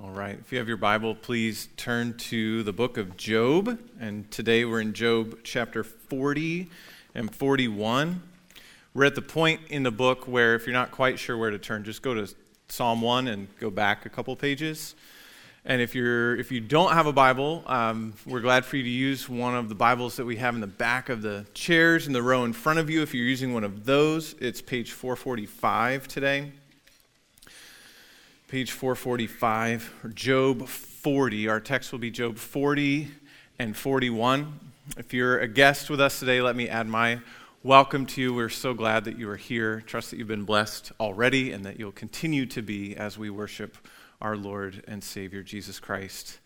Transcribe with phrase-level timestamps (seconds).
[0.00, 0.38] All right.
[0.38, 3.80] If you have your Bible, please turn to the book of Job.
[3.98, 6.68] And today we're in Job chapter 40
[7.16, 8.22] and 41.
[8.94, 11.58] We're at the point in the book where, if you're not quite sure where to
[11.58, 12.32] turn, just go to
[12.68, 14.94] Psalm 1 and go back a couple pages.
[15.64, 18.88] And if, you're, if you don't have a Bible, um, we're glad for you to
[18.88, 22.12] use one of the Bibles that we have in the back of the chairs in
[22.12, 23.02] the row in front of you.
[23.02, 26.52] If you're using one of those, it's page 445 today
[28.48, 31.48] page 445, Job 40.
[31.48, 33.08] Our text will be Job 40
[33.58, 34.58] and 41.
[34.96, 37.20] If you're a guest with us today, let me add my
[37.62, 38.32] welcome to you.
[38.32, 39.82] We're so glad that you are here.
[39.82, 43.76] Trust that you've been blessed already and that you'll continue to be as we worship
[44.22, 46.38] our Lord and Savior Jesus Christ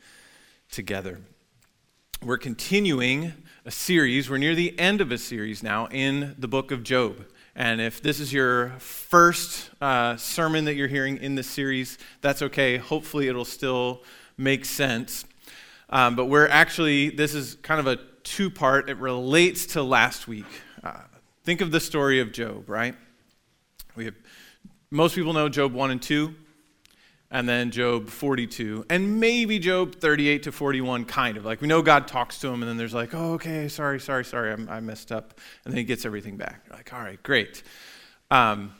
[0.72, 1.20] together.
[2.20, 3.32] We're continuing
[3.64, 7.26] a series, we're near the end of a series now in the book of Job.
[7.54, 12.40] And if this is your first uh, sermon that you're hearing in this series, that's
[12.40, 12.78] okay.
[12.78, 14.02] Hopefully, it'll still
[14.38, 15.26] make sense.
[15.90, 18.88] Um, but we're actually, this is kind of a two part.
[18.88, 20.46] It relates to last week.
[20.82, 21.00] Uh,
[21.44, 22.94] think of the story of Job, right?
[23.96, 24.14] We have,
[24.90, 26.34] most people know Job 1 and 2
[27.32, 31.46] and then Job 42, and maybe Job 38 to 41, kind of.
[31.46, 34.24] Like we know God talks to him, and then there's like, oh, okay, sorry, sorry,
[34.24, 35.40] sorry, I'm, i messed up.
[35.64, 36.62] And then he gets everything back.
[36.68, 37.62] You're like, all right, great.
[38.30, 38.74] Um,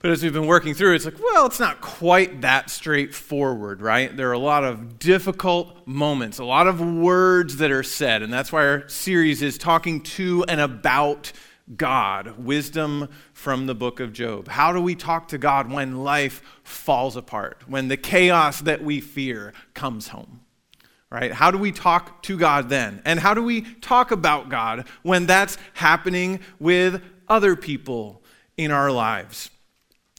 [0.00, 4.14] but as we've been working through, it's like, well, it's not quite that straightforward, right?
[4.14, 8.30] There are a lot of difficult moments, a lot of words that are said, and
[8.30, 11.32] that's why our series is talking to and about
[11.76, 14.48] God, wisdom from the book of Job.
[14.48, 19.00] How do we talk to God when life falls apart, when the chaos that we
[19.00, 20.40] fear comes home?
[21.10, 21.32] Right?
[21.32, 23.00] How do we talk to God then?
[23.04, 28.22] And how do we talk about God when that's happening with other people
[28.56, 29.50] in our lives?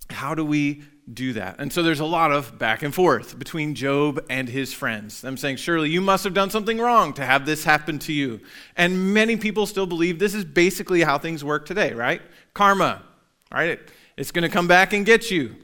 [0.09, 1.55] How do we do that.
[1.59, 5.23] And so there's a lot of back and forth between Job and his friends.
[5.23, 8.41] I'm saying, Surely you must have done something wrong to have this happen to you.
[8.75, 12.21] And many people still believe this is basically how things work today, right?
[12.53, 13.03] Karma,
[13.52, 13.80] right?
[14.17, 15.55] It's going to come back and get you.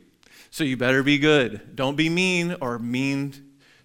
[0.49, 1.75] So you better be good.
[1.75, 3.33] Don't be mean, or mean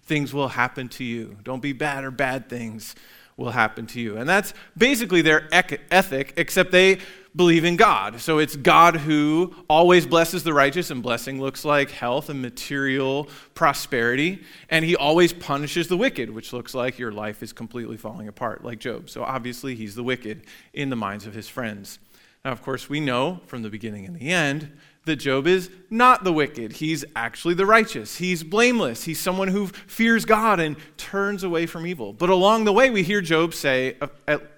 [0.03, 1.37] things will happen to you.
[1.43, 2.95] Don't be bad, or bad things
[3.35, 4.17] will happen to you.
[4.17, 6.99] And that's basically their ethic, except they
[7.35, 8.19] believe in God.
[8.19, 13.29] So it's God who always blesses the righteous, and blessing looks like health and material
[13.53, 14.41] prosperity.
[14.69, 18.63] And he always punishes the wicked, which looks like your life is completely falling apart,
[18.63, 19.09] like Job.
[19.09, 20.43] So obviously, he's the wicked
[20.73, 21.99] in the minds of his friends.
[22.43, 24.71] Now, of course, we know from the beginning and the end
[25.05, 26.73] that Job is not the wicked.
[26.73, 28.17] He's actually the righteous.
[28.17, 29.03] He's blameless.
[29.03, 32.13] He's someone who fears God and turns away from evil.
[32.13, 34.50] But along the way, we hear Job say, uh, at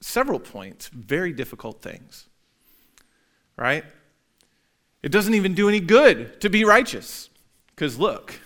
[0.00, 2.26] several points very difficult things.
[3.56, 3.84] Right?
[5.02, 7.30] It doesn't even do any good to be righteous.
[7.74, 8.40] Because look,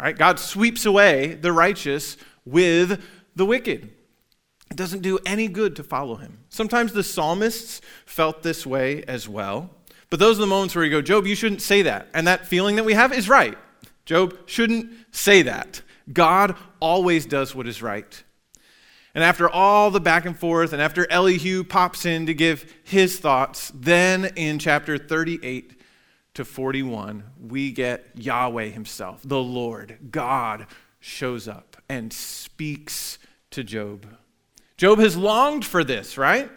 [0.00, 0.16] right?
[0.16, 3.02] God sweeps away the righteous with
[3.36, 3.90] the wicked.
[4.70, 6.40] It doesn't do any good to follow him.
[6.48, 9.70] Sometimes the psalmists felt this way as well.
[10.10, 12.08] But those are the moments where you go, Job, you shouldn't say that.
[12.12, 13.56] And that feeling that we have is right.
[14.04, 15.82] Job shouldn't say that.
[16.12, 18.23] God always does what is right.
[19.14, 23.18] And after all the back and forth, and after Elihu pops in to give his
[23.18, 25.80] thoughts, then in chapter 38
[26.34, 30.66] to 41, we get Yahweh himself, the Lord, God,
[30.98, 33.18] shows up and speaks
[33.52, 34.04] to Job.
[34.76, 36.50] Job has longed for this, right?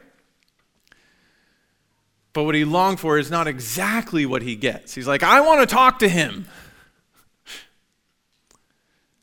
[2.33, 4.95] But what he longed for is not exactly what he gets.
[4.95, 6.47] He's like, I want to talk to him.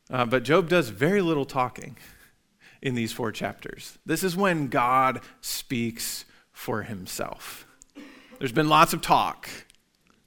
[0.09, 1.97] Uh, but Job does very little talking
[2.85, 3.99] in these four chapters.
[4.05, 7.67] This is when God speaks for himself.
[8.39, 9.49] There's been lots of talk.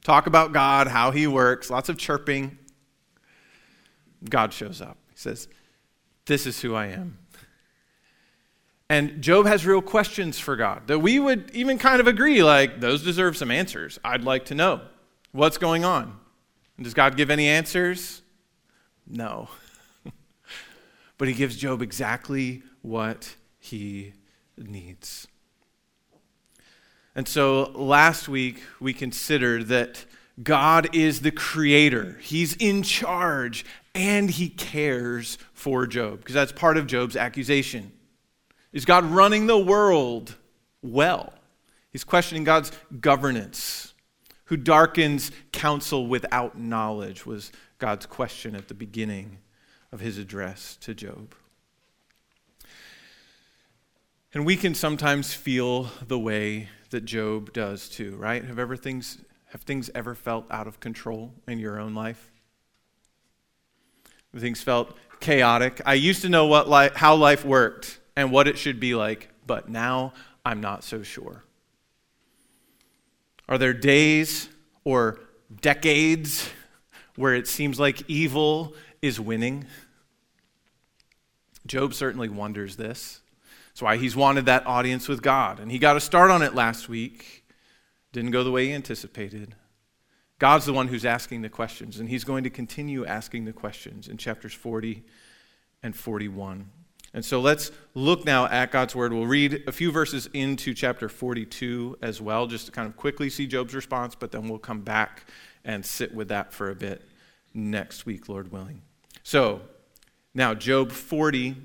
[0.04, 2.58] Talk about God, how he works, lots of chirping.
[4.28, 4.98] God shows up.
[5.12, 5.48] He says,
[6.26, 7.20] This is who I am.
[8.90, 12.80] And Job has real questions for God that we would even kind of agree, like,
[12.80, 14.00] those deserve some answers.
[14.04, 14.82] I'd like to know
[15.32, 16.18] what's going on.
[16.78, 18.24] And does God give any answers?
[19.06, 19.50] No
[21.18, 24.14] but he gives Job exactly what he
[24.58, 25.28] needs.
[27.16, 30.06] And so last week we considered that
[30.42, 33.66] God is the creator, he's in charge,
[33.96, 37.92] and he cares for Job, because that's part of Job's accusation.
[38.72, 40.36] Is God running the world
[40.84, 41.34] well?
[41.90, 42.72] He's questioning God's
[43.02, 43.96] governance.
[44.46, 49.40] Who darkens counsel without knowledge was God's question at the beginning
[49.92, 51.34] of his address to Job.
[54.34, 58.44] And we can sometimes feel the way that Job does too, right?
[58.44, 59.20] Have ever things
[59.52, 62.32] have things ever felt out of control in your own life?
[64.38, 65.82] Things felt chaotic.
[65.86, 69.30] I used to know what li- how life worked and what it should be like,
[69.46, 70.14] but now
[70.46, 71.44] I'm not so sure.
[73.50, 74.50] Are there days
[74.84, 75.20] or
[75.62, 76.50] decades
[77.16, 79.66] where it seems like evil is winning?
[81.66, 83.22] Job certainly wonders this.
[83.70, 85.60] That's why he's wanted that audience with God.
[85.60, 87.46] And he got a start on it last week.
[88.12, 89.56] Didn't go the way he anticipated.
[90.40, 94.08] God's the one who's asking the questions, and he's going to continue asking the questions
[94.08, 95.04] in chapters 40
[95.82, 96.70] and 41.
[97.14, 99.14] And so let's look now at God's word.
[99.14, 103.30] We'll read a few verses into chapter 42 as well, just to kind of quickly
[103.30, 105.26] see Job's response, but then we'll come back
[105.66, 107.02] and sit with that for a bit
[107.54, 108.82] next week, Lord willing.
[109.28, 109.60] So,
[110.34, 111.58] now, Job 40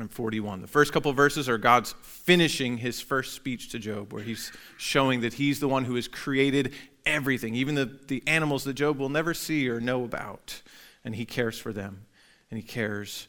[0.00, 0.62] and 41.
[0.62, 5.20] The first couple verses are God's finishing his first speech to Job, where he's showing
[5.20, 6.72] that he's the one who has created
[7.04, 10.60] everything, even the, the animals that Job will never see or know about.
[11.04, 12.04] And he cares for them,
[12.50, 13.28] and he cares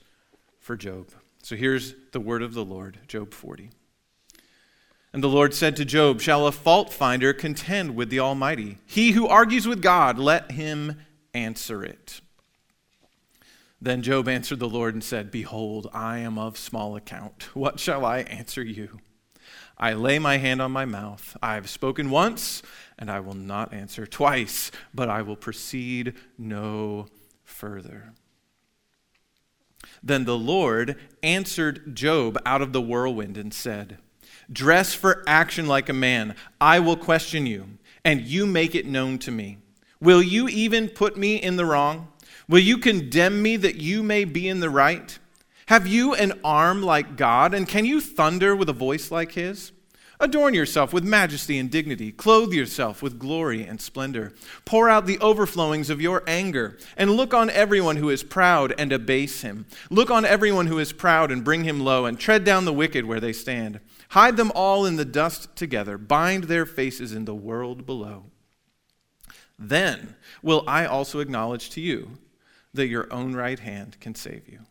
[0.60, 1.12] for Job.
[1.44, 3.70] So here's the word of the Lord, Job 40.
[5.14, 8.80] And the Lord said to Job, Shall a fault finder contend with the Almighty?
[8.88, 10.96] He who argues with God, let him
[11.36, 12.22] answer it.
[13.80, 17.56] Then Job answered the Lord and said, Behold, I am of small account.
[17.56, 19.00] What shall I answer you?
[19.78, 21.38] I lay my hand on my mouth.
[21.42, 22.64] I have spoken once,
[22.98, 27.08] and I will not answer twice, but I will proceed no
[27.44, 28.14] further.
[30.02, 34.00] Then the Lord answered Job out of the whirlwind and said,
[34.52, 36.36] Dress for action like a man.
[36.60, 39.58] I will question you, and you make it known to me.
[40.00, 42.08] Will you even put me in the wrong?
[42.50, 45.20] Will you condemn me that you may be in the right?
[45.68, 49.74] Have you an arm like God, and can you thunder with a voice like his?
[50.20, 52.12] Adorn yourself with majesty and dignity.
[52.12, 54.34] Clothe yourself with glory and splendor.
[54.66, 58.92] Pour out the overflowings of your anger, and look on everyone who is proud and
[58.92, 59.66] abase him.
[59.92, 63.06] Look on everyone who is proud and bring him low, and tread down the wicked
[63.06, 63.82] where they stand.
[64.12, 65.98] Hide them all in the dust together.
[65.98, 68.32] Bind their faces in the world below.
[69.60, 72.18] Then will I also acknowledge to you
[72.78, 74.62] that your own right hand can save you.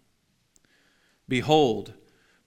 [1.28, 1.92] Behold,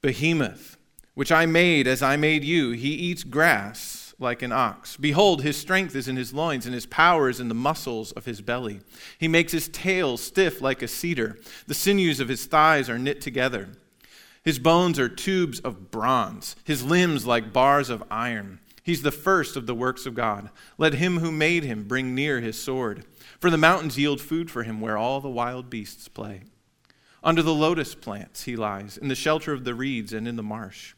[0.01, 0.77] Behemoth
[1.19, 2.71] which I made as I made you.
[2.71, 4.95] He eats grass like an ox.
[4.95, 8.23] Behold, his strength is in his loins, and his power is in the muscles of
[8.23, 8.79] his belly.
[9.17, 11.37] He makes his tail stiff like a cedar.
[11.67, 13.67] The sinews of his thighs are knit together.
[14.45, 18.61] His bones are tubes of bronze, his limbs like bars of iron.
[18.81, 20.49] He's the first of the works of God.
[20.77, 23.03] Let him who made him bring near his sword.
[23.39, 26.43] For the mountains yield food for him where all the wild beasts play.
[27.23, 30.43] Under the lotus plants he lies, in the shelter of the reeds and in the
[30.43, 30.93] marsh.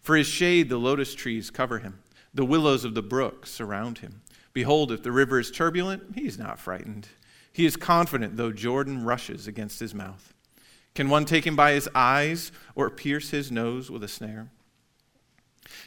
[0.00, 2.02] For his shade, the lotus trees cover him,
[2.34, 4.22] the willows of the brook surround him.
[4.52, 7.08] Behold, if the river is turbulent, he is not frightened.
[7.52, 10.34] He is confident, though Jordan rushes against his mouth.
[10.94, 14.50] Can one take him by his eyes or pierce his nose with a snare?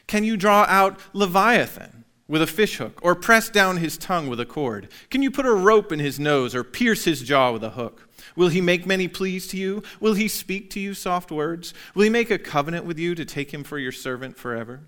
[0.08, 4.46] Can you draw out Leviathan with a fishhook or press down his tongue with a
[4.46, 4.90] cord?
[5.10, 8.10] Can you put a rope in his nose or pierce his jaw with a hook?
[8.36, 9.84] Will he make many pleas to you?
[10.00, 11.74] Will he speak to you soft words?
[11.94, 14.82] Will he make a covenant with you to take him for your servant forever?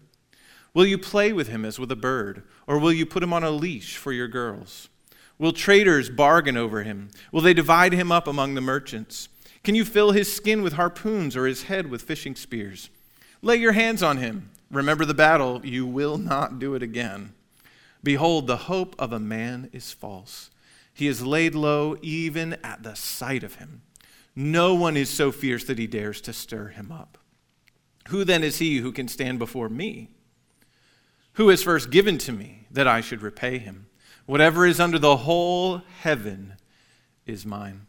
[0.74, 3.44] Will you play with him as with a bird, or will you put him on
[3.44, 4.90] a leash for your girls?
[5.40, 7.10] Will traders bargain over him?
[7.32, 9.30] Will they divide him up among the merchants?
[9.64, 12.90] Can you fill his skin with harpoons or his head with fishing spears?
[13.42, 14.50] Lay your hands on him.
[14.72, 15.66] Remember the battle.
[15.66, 17.34] You will not do it again.
[18.04, 20.50] Behold, the hope of a man is false
[20.98, 23.84] he is laid low even at the sight of him.
[24.36, 27.20] No one is so fierce that he dares to stir him up.
[28.08, 30.10] Who then is he who can stand before me?
[31.34, 33.86] Who has first given to me that I should repay him?
[34.26, 36.56] Whatever is under the whole heaven
[37.28, 37.86] is mine.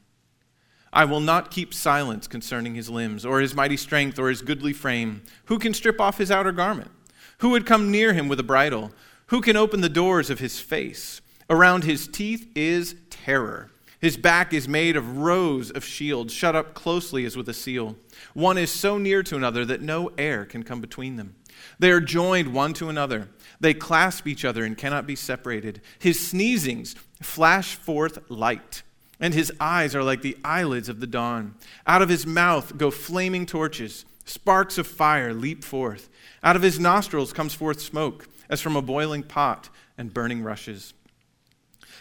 [0.92, 4.74] I will not keep silence concerning his limbs, or his mighty strength, or his goodly
[4.74, 5.22] frame.
[5.46, 6.90] Who can strip off his outer garment?
[7.38, 8.92] Who would come near him with a bridle?
[9.28, 11.20] Who can open the doors of his face?
[11.50, 13.70] Around his teeth is terror.
[14.00, 17.96] His back is made of rows of shields, shut up closely as with a seal.
[18.32, 21.34] One is so near to another that no air can come between them.
[21.78, 23.28] They are joined one to another.
[23.60, 25.82] They clasp each other and cannot be separated.
[25.98, 28.82] His sneezings flash forth light,
[29.20, 31.54] and his eyes are like the eyelids of the dawn.
[31.86, 34.06] Out of his mouth go flaming torches.
[34.24, 36.08] Sparks of fire leap forth.
[36.42, 40.94] Out of his nostrils comes forth smoke, as from a boiling pot and burning rushes.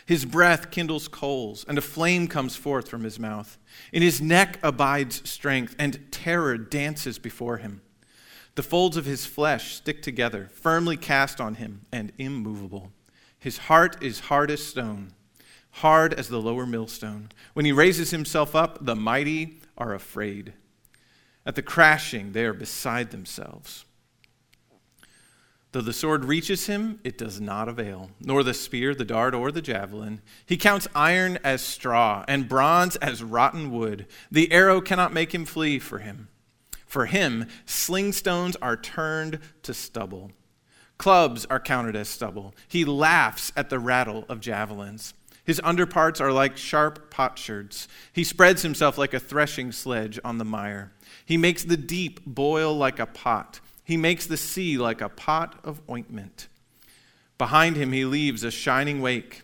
[0.06, 3.58] His breath kindles coals, and a flame comes forth from his mouth.
[3.92, 7.82] In his neck abides strength, and terror dances before him.
[8.56, 12.92] The folds of his flesh stick together, firmly cast on him and immovable.
[13.38, 15.14] His heart is hard as stone,
[15.72, 17.30] hard as the lower millstone.
[17.54, 20.54] When he raises himself up, the mighty are afraid.
[21.46, 23.86] At the crashing, they are beside themselves.
[25.78, 29.52] Though the sword reaches him, it does not avail, nor the spear, the dart, or
[29.52, 30.22] the javelin.
[30.44, 34.08] He counts iron as straw, and bronze as rotten wood.
[34.32, 36.30] The arrow cannot make him flee for him.
[36.88, 40.32] For him, sling stones are turned to stubble.
[40.98, 42.56] Clubs are counted as stubble.
[42.68, 45.14] He laughs at the rattle of javelins.
[45.44, 47.88] His underparts are like sharp potsherds.
[48.12, 50.94] He spreads himself like a threshing sledge on the mire.
[51.24, 53.60] He makes the deep boil like a pot.
[53.88, 56.50] He makes the sea like a pot of ointment.
[57.38, 59.44] Behind him, he leaves a shining wake.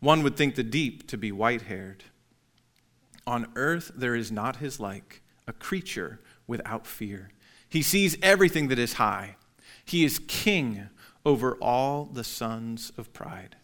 [0.00, 2.04] One would think the deep to be white haired.
[3.26, 7.30] On earth, there is not his like, a creature without fear.
[7.70, 9.36] He sees everything that is high.
[9.82, 10.90] He is king
[11.24, 13.56] over all the sons of pride.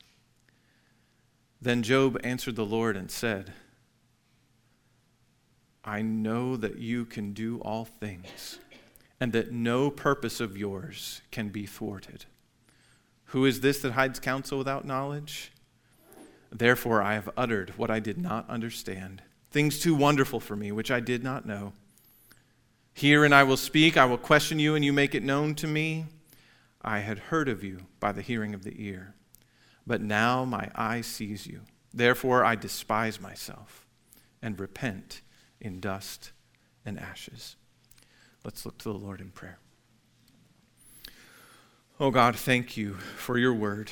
[1.61, 3.53] Then Job answered the Lord and said,
[5.85, 8.61] I know that you can do all things,
[9.21, 12.27] and that no purpose of yours can be thwarted.
[13.27, 15.53] Who is this that hides counsel without knowledge?
[16.51, 20.91] Therefore, I have uttered what I did not understand, things too wonderful for me, which
[20.91, 21.73] I did not know.
[22.95, 25.67] Hear and I will speak, I will question you, and you make it known to
[25.67, 26.07] me.
[26.83, 29.17] I had heard of you by the hearing of the ear
[29.87, 31.61] but now my eye sees you.
[31.95, 33.87] Therefore I despise myself
[34.43, 35.23] and repent
[35.61, 36.33] in dust
[36.85, 37.57] and ashes.
[38.47, 39.59] Let's look to the Lord in prayer.
[41.99, 43.91] Oh God, thank you for your word.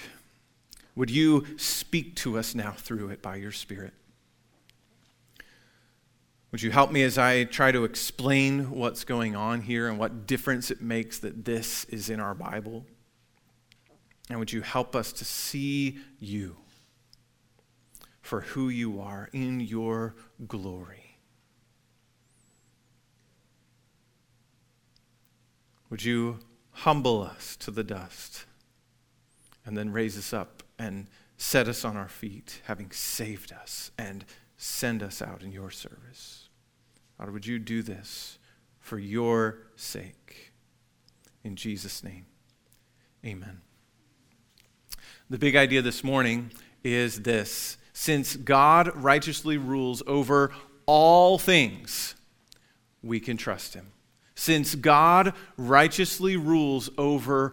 [0.95, 3.93] Would you speak to us now through it by your Spirit?
[6.53, 10.29] Would you help me as I try to explain what's going on here and what
[10.29, 12.87] difference it makes that this is in our Bible?
[14.31, 16.59] And would you help us to see you
[18.23, 20.15] for who you are in your
[20.47, 21.04] glory?
[25.91, 26.39] Would you
[26.71, 28.47] humble us to the dust
[29.65, 34.25] and then raise us up and set us on our feet, having saved us, and
[34.57, 36.49] send us out in your service?
[37.19, 38.39] God, would you do this
[38.81, 40.53] for your sake?
[41.43, 42.27] In Jesus' name,
[43.25, 43.61] amen.
[45.31, 46.51] The big idea this morning
[46.83, 50.53] is this since God righteously rules over
[50.87, 52.15] all things,
[53.03, 53.94] we can trust him.
[54.35, 57.53] Since God righteously rules over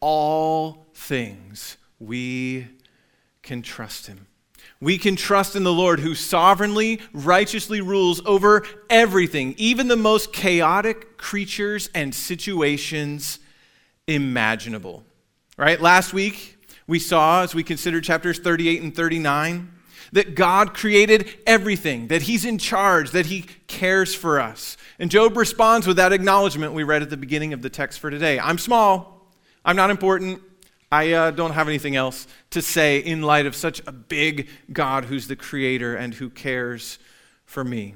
[0.00, 2.68] all things, we
[3.42, 4.26] can trust him.
[4.80, 10.32] We can trust in the Lord who sovereignly, righteously rules over everything, even the most
[10.32, 13.38] chaotic creatures and situations
[14.08, 15.04] imaginable.
[15.56, 15.80] Right?
[15.80, 16.58] Last week,
[16.88, 19.71] we saw as we considered chapters 38 and 39
[20.12, 24.76] that God created everything, that He's in charge, that He cares for us.
[24.98, 28.10] And Job responds with that acknowledgement we read at the beginning of the text for
[28.10, 29.30] today I'm small,
[29.64, 30.42] I'm not important,
[30.92, 35.06] I uh, don't have anything else to say in light of such a big God
[35.06, 36.98] who's the creator and who cares
[37.46, 37.94] for me.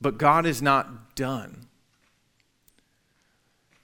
[0.00, 1.66] But God is not done.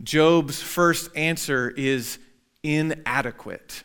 [0.02, 2.18] Job's first answer is
[2.62, 3.82] inadequate.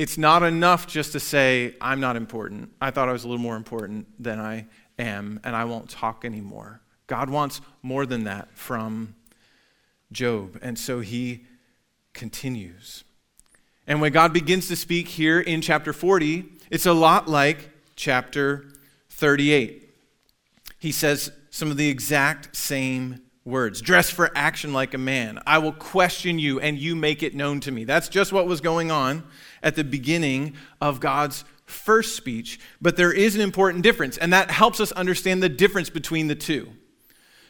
[0.00, 2.72] It's not enough just to say, I'm not important.
[2.80, 4.64] I thought I was a little more important than I
[4.98, 6.80] am, and I won't talk anymore.
[7.06, 9.14] God wants more than that from
[10.10, 10.58] Job.
[10.62, 11.44] And so he
[12.14, 13.04] continues.
[13.86, 18.72] And when God begins to speak here in chapter 40, it's a lot like chapter
[19.10, 19.86] 38.
[20.78, 25.40] He says some of the exact same words Dress for action like a man.
[25.46, 27.84] I will question you, and you make it known to me.
[27.84, 29.24] That's just what was going on
[29.62, 34.50] at the beginning of God's first speech, but there is an important difference, and that
[34.50, 36.68] helps us understand the difference between the two.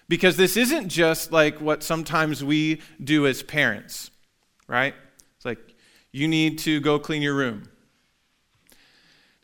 [0.09, 4.11] Because this isn't just like what sometimes we do as parents,
[4.67, 4.95] right?
[5.37, 5.59] It's like,
[6.13, 7.69] you need to go clean your room.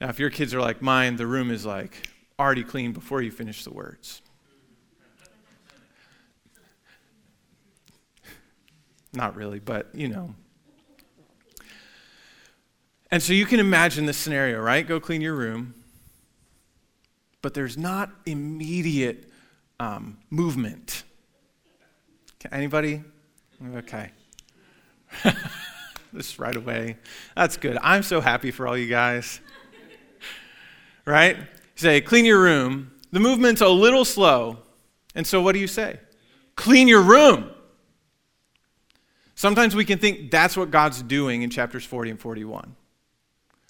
[0.00, 2.08] Now, if your kids are like mine, the room is like
[2.38, 4.20] already clean before you finish the words.
[9.12, 10.35] Not really, but you know,
[13.10, 14.86] and so you can imagine this scenario, right?
[14.86, 15.75] Go clean your room.
[17.42, 19.30] But there's not immediate
[19.78, 21.04] um, movement.
[22.40, 23.04] Can anybody?
[23.76, 24.10] Okay.
[26.12, 26.96] this right away.
[27.36, 27.78] That's good.
[27.80, 29.40] I'm so happy for all you guys.
[31.04, 31.36] right?
[31.76, 32.90] Say, clean your room.
[33.12, 34.58] The movement's a little slow.
[35.14, 36.00] And so what do you say?
[36.56, 37.50] Clean your room.
[39.34, 42.75] Sometimes we can think that's what God's doing in chapters 40 and 41.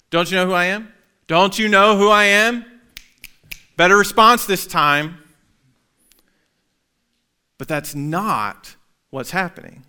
[0.09, 0.91] Don't you know who I am?
[1.27, 2.65] Don't you know who I am?
[3.75, 5.17] Better response this time.
[7.57, 8.75] But that's not
[9.09, 9.83] what's happening.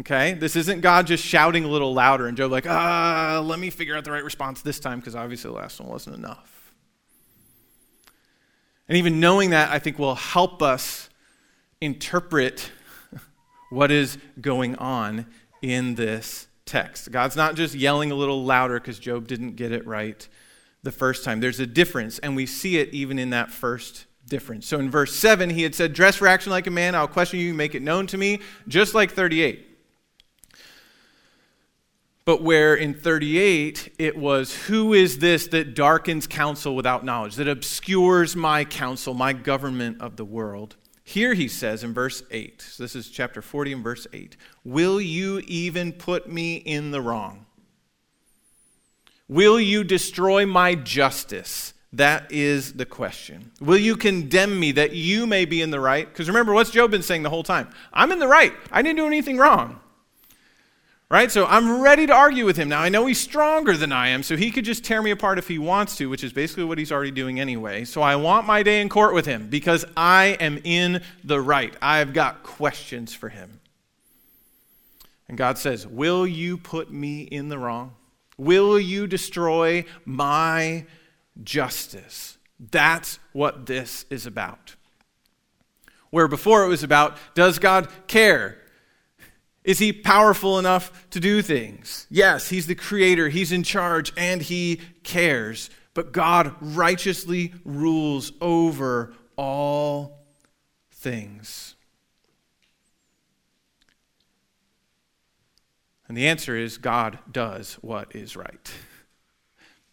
[0.00, 0.34] Okay?
[0.34, 3.96] This isn't God just shouting a little louder and Job like, ah, let me figure
[3.96, 6.72] out the right response this time because obviously the last one wasn't enough.
[8.88, 11.10] And even knowing that, I think, will help us
[11.80, 12.70] interpret
[13.70, 15.26] what is going on
[15.60, 17.10] in this text.
[17.10, 20.28] God's not just yelling a little louder because Job didn't get it right
[20.82, 21.40] the first time.
[21.40, 24.66] There's a difference, and we see it even in that first difference.
[24.66, 27.40] So in verse 7, he had said, Dress for action like a man, I'll question
[27.40, 29.64] you, make it known to me, just like 38.
[32.24, 37.48] But where in 38 it was, Who is this that darkens counsel without knowledge, that
[37.48, 40.76] obscures my counsel, my government of the world?
[41.08, 45.00] Here he says in verse 8, so this is chapter 40 and verse 8, Will
[45.00, 47.46] you even put me in the wrong?
[49.26, 51.72] Will you destroy my justice?
[51.94, 53.52] That is the question.
[53.58, 56.06] Will you condemn me that you may be in the right?
[56.06, 57.70] Because remember, what's Job been saying the whole time?
[57.90, 58.52] I'm in the right.
[58.70, 59.80] I didn't do anything wrong.
[61.10, 61.32] Right?
[61.32, 62.68] So I'm ready to argue with him.
[62.68, 65.38] Now, I know he's stronger than I am, so he could just tear me apart
[65.38, 67.84] if he wants to, which is basically what he's already doing anyway.
[67.84, 71.74] So I want my day in court with him because I am in the right.
[71.80, 73.60] I've got questions for him.
[75.28, 77.94] And God says, Will you put me in the wrong?
[78.36, 80.84] Will you destroy my
[81.42, 82.36] justice?
[82.70, 84.76] That's what this is about.
[86.10, 88.58] Where before it was about, does God care?
[89.68, 92.06] Is he powerful enough to do things?
[92.08, 95.68] Yes, he's the creator, he's in charge, and he cares.
[95.92, 100.24] But God righteously rules over all
[100.90, 101.74] things.
[106.08, 108.72] And the answer is God does what is right.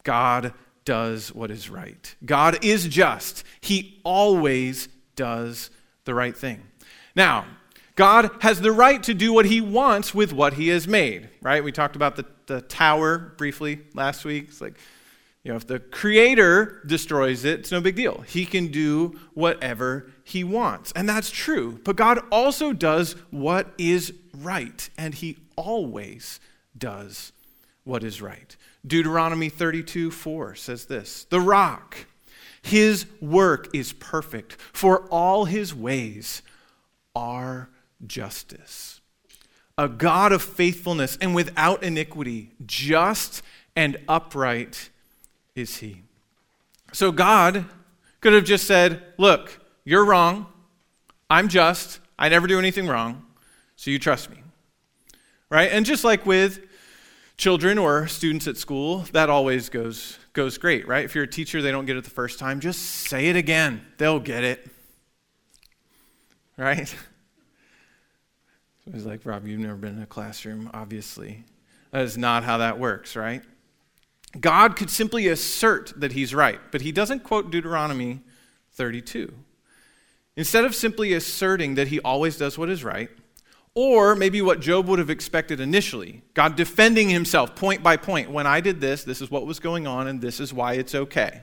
[0.04, 0.54] God
[0.86, 2.16] does what is right.
[2.24, 3.44] God is just.
[3.60, 5.70] He always does
[6.06, 6.64] the right thing.
[7.14, 7.46] Now,
[7.96, 11.64] God has the right to do what he wants with what he has made, right?
[11.64, 14.50] We talked about the, the tower briefly last week.
[14.50, 14.76] It's like,
[15.44, 18.22] you know, if the creator destroys it, it's no big deal.
[18.28, 20.92] He can do whatever he wants.
[20.94, 21.80] And that's true.
[21.84, 26.40] But God also does what is right, and he always
[26.78, 27.32] does
[27.86, 28.58] what is right.
[28.86, 32.08] Deuteronomy 32 4 says this The rock,
[32.62, 36.42] his work is perfect, for all his ways
[37.16, 37.70] are
[38.06, 39.02] justice.
[39.78, 43.42] A God of faithfulness and without iniquity, just
[43.76, 44.90] and upright
[45.54, 46.04] is he.
[46.94, 47.66] So God
[48.22, 50.48] could have just said, Look, you're wrong.
[51.30, 52.00] I'm just.
[52.18, 53.26] I never do anything wrong.
[53.76, 54.38] So you trust me.
[55.50, 55.70] Right?
[55.72, 56.62] And just like with
[57.38, 61.04] children or students at school, that always goes, goes great, right?
[61.04, 63.86] If you're a teacher, they don't get it the first time, just say it again.
[63.98, 64.68] They'll get it.
[66.58, 66.94] Right?
[68.86, 71.44] So he's like, Rob, you've never been in a classroom, obviously.
[71.92, 73.42] That is not how that works, right?
[74.40, 78.22] God could simply assert that he's right, but he doesn't quote Deuteronomy
[78.74, 79.34] 32.
[80.36, 83.10] Instead of simply asserting that he always does what is right,
[83.74, 88.30] or maybe what Job would have expected initially God defending himself point by point.
[88.30, 90.96] When I did this, this is what was going on, and this is why it's
[90.96, 91.42] okay.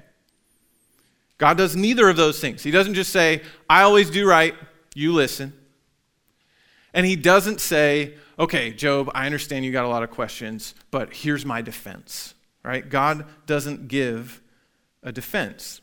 [1.39, 2.63] God does neither of those things.
[2.63, 4.55] He doesn't just say, I always do right,
[4.95, 5.53] you listen.
[6.95, 11.15] And he doesn't say, okay, Job, I understand you got a lot of questions, but
[11.15, 12.89] here's my defense, right?
[12.89, 14.43] God doesn't give
[15.03, 15.81] a defense.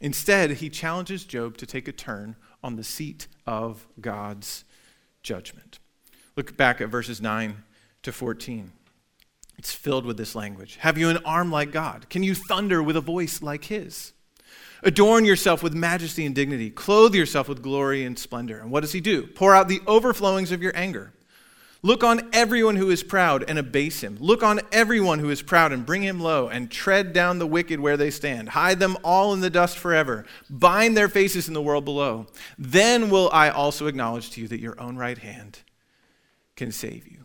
[0.00, 4.64] Instead, he challenges Job to take a turn on the seat of God's
[5.22, 5.78] judgment.
[6.36, 7.62] Look back at verses 9
[8.02, 8.72] to 14.
[9.58, 10.76] It's filled with this language.
[10.76, 12.10] Have you an arm like God?
[12.10, 14.12] Can you thunder with a voice like his?
[14.82, 16.70] Adorn yourself with majesty and dignity.
[16.70, 18.58] Clothe yourself with glory and splendor.
[18.58, 19.26] And what does he do?
[19.26, 21.12] Pour out the overflowings of your anger.
[21.82, 24.16] Look on everyone who is proud and abase him.
[24.18, 27.78] Look on everyone who is proud and bring him low, and tread down the wicked
[27.78, 28.48] where they stand.
[28.48, 30.24] Hide them all in the dust forever.
[30.50, 32.26] Bind their faces in the world below.
[32.58, 35.60] Then will I also acknowledge to you that your own right hand
[36.56, 37.24] can save you.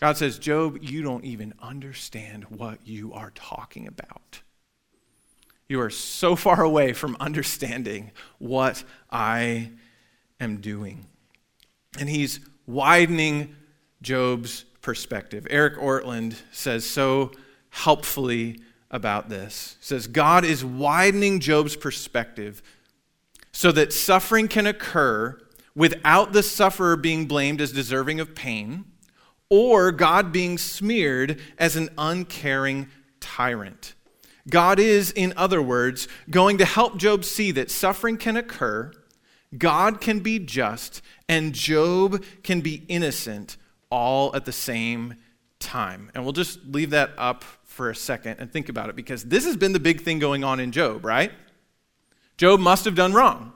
[0.00, 4.42] God says, Job, you don't even understand what you are talking about.
[5.70, 9.70] You are so far away from understanding what I
[10.40, 11.06] am doing.
[11.98, 13.54] And he's widening
[14.02, 15.46] Job's perspective.
[15.48, 17.30] Eric Ortlund says so
[17.70, 19.76] helpfully about this.
[19.78, 22.62] He says God is widening Job's perspective
[23.52, 25.38] so that suffering can occur
[25.76, 28.84] without the sufferer being blamed as deserving of pain
[29.48, 32.88] or God being smeared as an uncaring
[33.20, 33.94] tyrant.
[34.48, 38.92] God is, in other words, going to help Job see that suffering can occur,
[39.56, 43.56] God can be just, and Job can be innocent
[43.90, 45.16] all at the same
[45.58, 46.10] time.
[46.14, 49.44] And we'll just leave that up for a second and think about it because this
[49.44, 51.32] has been the big thing going on in Job, right?
[52.36, 53.52] Job must have done wrong.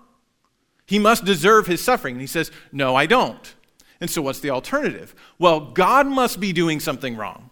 [0.86, 2.14] He must deserve his suffering.
[2.14, 3.54] And he says, No, I don't.
[4.00, 5.14] And so, what's the alternative?
[5.38, 7.50] Well, God must be doing something wrong,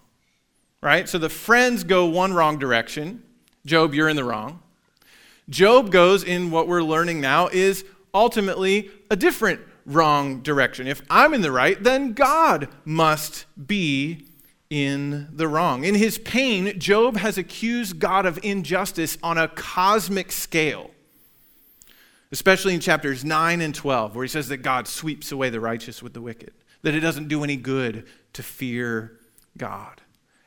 [0.82, 1.08] right?
[1.08, 3.22] So the friends go one wrong direction.
[3.64, 4.60] Job, you're in the wrong.
[5.48, 10.86] Job goes in what we're learning now is ultimately a different wrong direction.
[10.86, 14.26] If I'm in the right, then God must be
[14.70, 15.84] in the wrong.
[15.84, 20.90] In his pain, Job has accused God of injustice on a cosmic scale,
[22.30, 26.02] especially in chapters 9 and 12, where he says that God sweeps away the righteous
[26.02, 29.18] with the wicked, that it doesn't do any good to fear
[29.58, 30.01] God.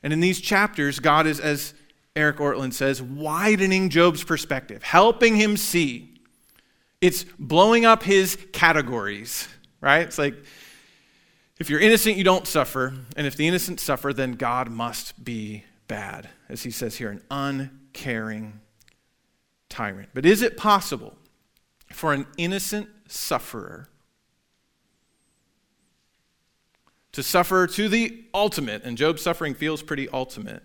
[0.06, 1.74] And in these chapters, God is, as
[2.16, 6.22] Eric Ortlund says, widening Job's perspective, helping him see
[7.02, 9.48] it's blowing up his categories,
[9.82, 10.02] right?
[10.02, 10.36] It's like
[11.60, 12.94] if you're innocent, you don't suffer.
[13.18, 17.24] And if the innocent suffer, then God must be bad, as he says here, an
[17.32, 18.60] uncaring
[19.70, 20.10] tyrant.
[20.14, 21.16] But is it possible
[21.92, 23.90] for an innocent sufferer
[27.16, 28.84] to suffer to the ultimate?
[28.84, 30.64] And Job's suffering feels pretty ultimate.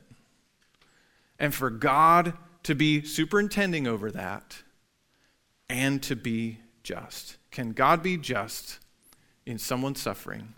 [1.38, 2.34] And for God
[2.64, 4.62] to be superintending over that
[5.68, 7.38] and to be just.
[7.52, 8.80] Can God be just
[9.46, 10.54] in someone's suffering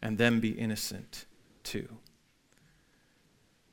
[0.00, 1.26] and then be innocent
[1.64, 1.88] too?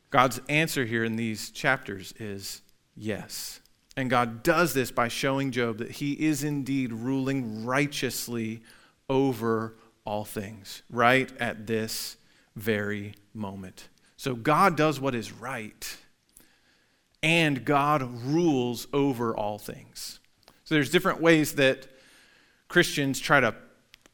[0.10, 2.63] God's answer here in these chapters is
[2.95, 3.62] yes.
[3.95, 8.63] And God does this by showing Job that he is indeed ruling righteously
[9.08, 12.17] over all things, right at this
[12.55, 13.89] very moment.
[14.17, 15.97] So God does what is right,
[17.23, 20.19] and God rules over all things.
[20.63, 21.88] So there's different ways that
[22.67, 23.55] Christians try to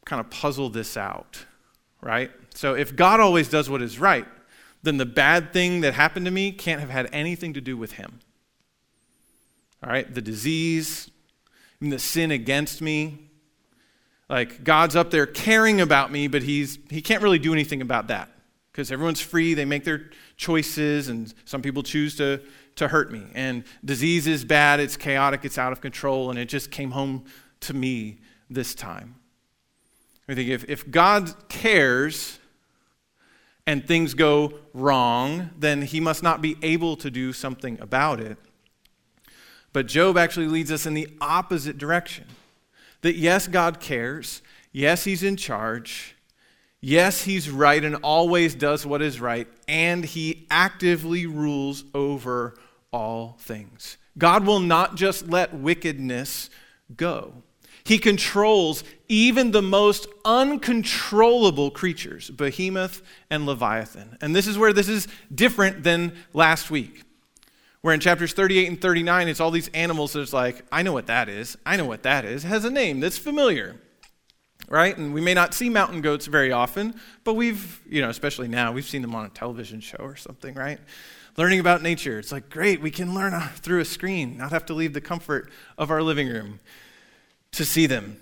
[0.05, 1.45] kind of puzzle this out,
[2.01, 2.31] right?
[2.53, 4.25] So if God always does what is right,
[4.83, 7.93] then the bad thing that happened to me can't have had anything to do with
[7.93, 8.19] him.
[9.83, 10.11] All right?
[10.11, 11.09] The disease,
[11.81, 13.24] the sin against me,
[14.29, 18.07] like God's up there caring about me, but he's he can't really do anything about
[18.07, 18.29] that
[18.71, 22.41] because everyone's free, they make their choices and some people choose to
[22.75, 23.23] to hurt me.
[23.33, 27.25] And disease is bad, it's chaotic, it's out of control, and it just came home
[27.61, 29.15] to me this time.
[30.27, 32.39] I think if, if God cares
[33.67, 38.37] and things go wrong, then he must not be able to do something about it.
[39.73, 42.25] But Job actually leads us in the opposite direction.
[43.05, 44.41] That yes, God cares.
[44.71, 46.15] Yes, he's in charge.
[46.81, 49.47] Yes, he's right and always does what is right.
[49.67, 52.55] And he actively rules over
[52.91, 53.97] all things.
[54.17, 56.49] God will not just let wickedness
[56.97, 57.43] go.
[57.83, 64.17] He controls even the most uncontrollable creatures, Behemoth and Leviathan.
[64.19, 67.03] And this is where this is different than last week,
[67.85, 71.05] where in chapters 38 and 39, it's all these animals that's like, I know what
[71.05, 71.55] that is.
[71.67, 72.43] I know what that is.
[72.43, 73.75] It has a name that's familiar,
[74.67, 74.97] right?
[74.97, 78.71] And we may not see mountain goats very often, but we've, you know, especially now,
[78.71, 80.79] we've seen them on a television show or something, right?
[81.37, 82.17] learning about nature.
[82.17, 85.01] It's like, great, we can learn uh, through a screen, not have to leave the
[85.01, 86.61] comfort of our living room
[87.51, 88.19] to see them.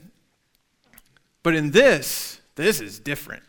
[1.41, 3.43] But in this, this is different,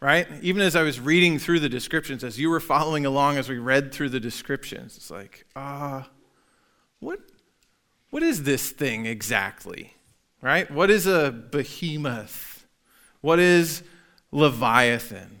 [0.00, 0.26] right?
[0.42, 3.58] Even as I was reading through the descriptions, as you were following along as we
[3.58, 6.04] read through the descriptions, it's like, ah, uh,
[7.00, 7.20] what,
[8.10, 9.94] what is this thing exactly,
[10.42, 10.70] right?
[10.70, 12.66] What is a behemoth?
[13.20, 13.82] What is
[14.32, 15.40] Leviathan?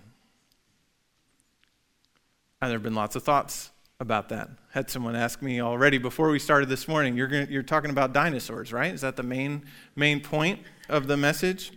[2.62, 4.50] And there have been lots of thoughts about that.
[4.72, 8.12] Had someone ask me already before we started this morning, you're, gonna, you're talking about
[8.12, 8.92] dinosaurs, right?
[8.92, 9.64] Is that the main,
[9.96, 11.72] main point of the message?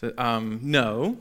[0.00, 1.18] So, um, no.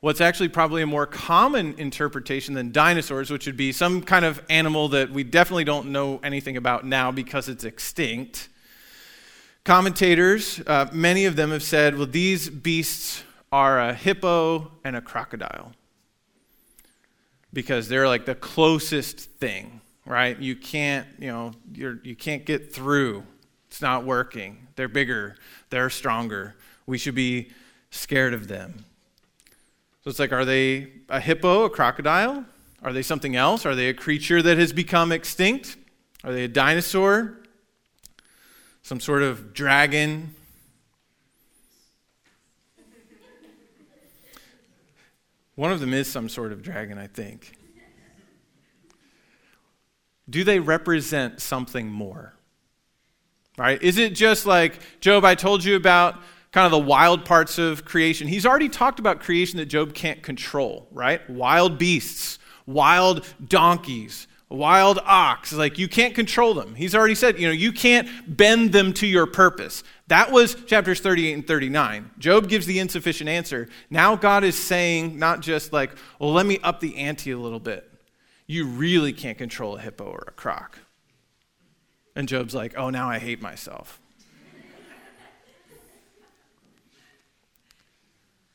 [0.00, 4.42] What's actually probably a more common interpretation than dinosaurs, which would be some kind of
[4.48, 8.48] animal that we definitely don't know anything about now because it's extinct.
[9.64, 13.22] Commentators, uh, many of them have said, well, these beasts
[13.52, 15.72] are a hippo and a crocodile
[17.52, 20.38] because they're like the closest thing, right?
[20.38, 23.24] You can't, you know, you're, you can't get through.
[23.68, 24.68] It's not working.
[24.76, 25.36] They're bigger,
[25.70, 26.54] they're stronger.
[26.86, 27.50] We should be
[27.90, 28.84] scared of them.
[30.04, 32.44] So it's like, are they a hippo, a crocodile?
[32.82, 33.66] Are they something else?
[33.66, 35.76] Are they a creature that has become extinct?
[36.22, 37.38] Are they a dinosaur?
[38.82, 40.34] Some sort of dragon?
[45.56, 47.56] One of them is some sort of dragon, I think.
[50.28, 52.34] do they represent something more?
[53.56, 53.80] Right?
[53.82, 56.20] Is it just like, Job, I told you about
[56.56, 58.26] kind of the wild parts of creation?
[58.26, 61.20] He's already talked about creation that Job can't control, right?
[61.28, 65.52] Wild beasts, wild donkeys, wild ox.
[65.52, 66.74] Like, you can't control them.
[66.74, 69.84] He's already said, you know, you can't bend them to your purpose.
[70.06, 72.12] That was chapters 38 and 39.
[72.18, 73.68] Job gives the insufficient answer.
[73.90, 77.60] Now God is saying, not just like, well, let me up the ante a little
[77.60, 77.86] bit.
[78.46, 80.78] You really can't control a hippo or a croc.
[82.14, 84.00] And Job's like, oh, now I hate myself.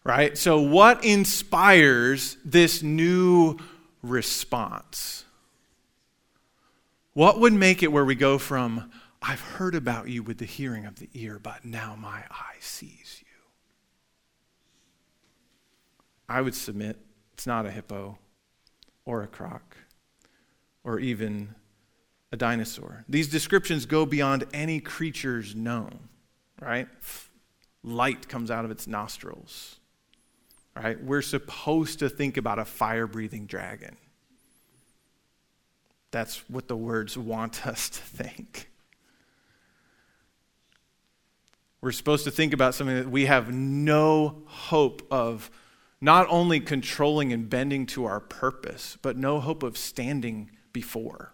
[0.03, 0.37] Right?
[0.37, 3.57] So, what inspires this new
[4.01, 5.25] response?
[7.13, 10.85] What would make it where we go from, I've heard about you with the hearing
[10.85, 13.27] of the ear, but now my eye sees you?
[16.29, 16.97] I would submit
[17.33, 18.17] it's not a hippo
[19.03, 19.75] or a croc
[20.83, 21.55] or even
[22.31, 23.03] a dinosaur.
[23.09, 26.07] These descriptions go beyond any creatures known,
[26.61, 26.87] right?
[27.83, 29.80] Light comes out of its nostrils,
[30.75, 31.01] right?
[31.03, 33.97] We're supposed to think about a fire breathing dragon.
[36.11, 38.69] That's what the words want us to think.
[41.81, 45.49] We're supposed to think about something that we have no hope of
[45.99, 51.33] not only controlling and bending to our purpose, but no hope of standing before.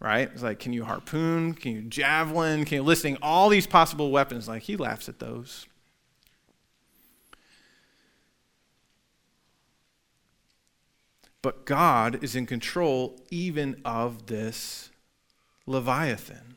[0.00, 0.30] Right?
[0.32, 1.54] It's like, can you harpoon?
[1.54, 2.64] Can you javelin?
[2.64, 4.48] Can you listing all these possible weapons?
[4.48, 5.66] Like, he laughs at those.
[11.42, 14.90] But God is in control even of this
[15.66, 16.56] Leviathan.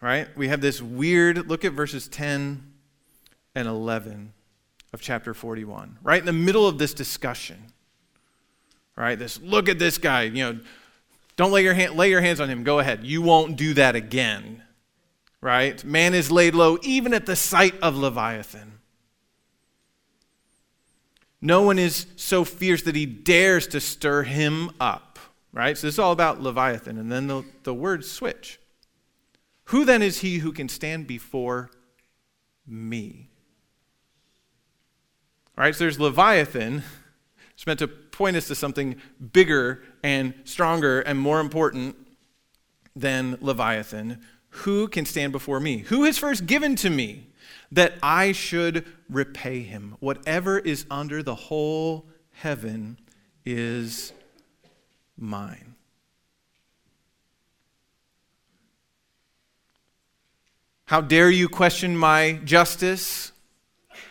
[0.00, 0.28] Right?
[0.36, 2.72] We have this weird look at verses 10
[3.54, 4.32] and 11
[4.92, 5.98] of chapter 41.
[6.02, 7.72] Right in the middle of this discussion
[8.96, 9.18] right?
[9.18, 10.60] This look at this guy, you know,
[11.36, 12.64] don't lay your hand, lay your hands on him.
[12.64, 13.04] Go ahead.
[13.04, 14.62] You won't do that again.
[15.42, 15.84] Right?
[15.84, 18.78] Man is laid low even at the sight of Leviathan.
[21.46, 25.20] No one is so fierce that he dares to stir him up.
[25.52, 25.78] Right?
[25.78, 26.98] So this is all about Leviathan.
[26.98, 28.58] And then the, the words switch.
[29.66, 31.70] Who then is he who can stand before
[32.66, 33.30] me?
[35.56, 36.82] Right, so there's Leviathan.
[37.54, 38.96] It's meant to point us to something
[39.32, 41.96] bigger and stronger and more important
[42.94, 44.20] than Leviathan.
[44.48, 45.78] Who can stand before me?
[45.78, 47.25] Who has first given to me
[47.72, 49.96] that I should repay him?
[50.00, 52.98] Whatever is under the whole heaven
[53.44, 54.12] is
[55.16, 55.74] mine.
[60.86, 63.32] How dare you question my justice?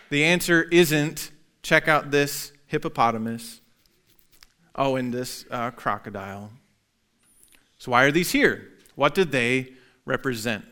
[0.09, 1.31] The answer isn't
[1.63, 3.61] check out this hippopotamus.
[4.75, 6.51] Oh, and this uh, crocodile.
[7.77, 8.73] So, why are these here?
[8.95, 9.73] What did they
[10.05, 10.65] represent?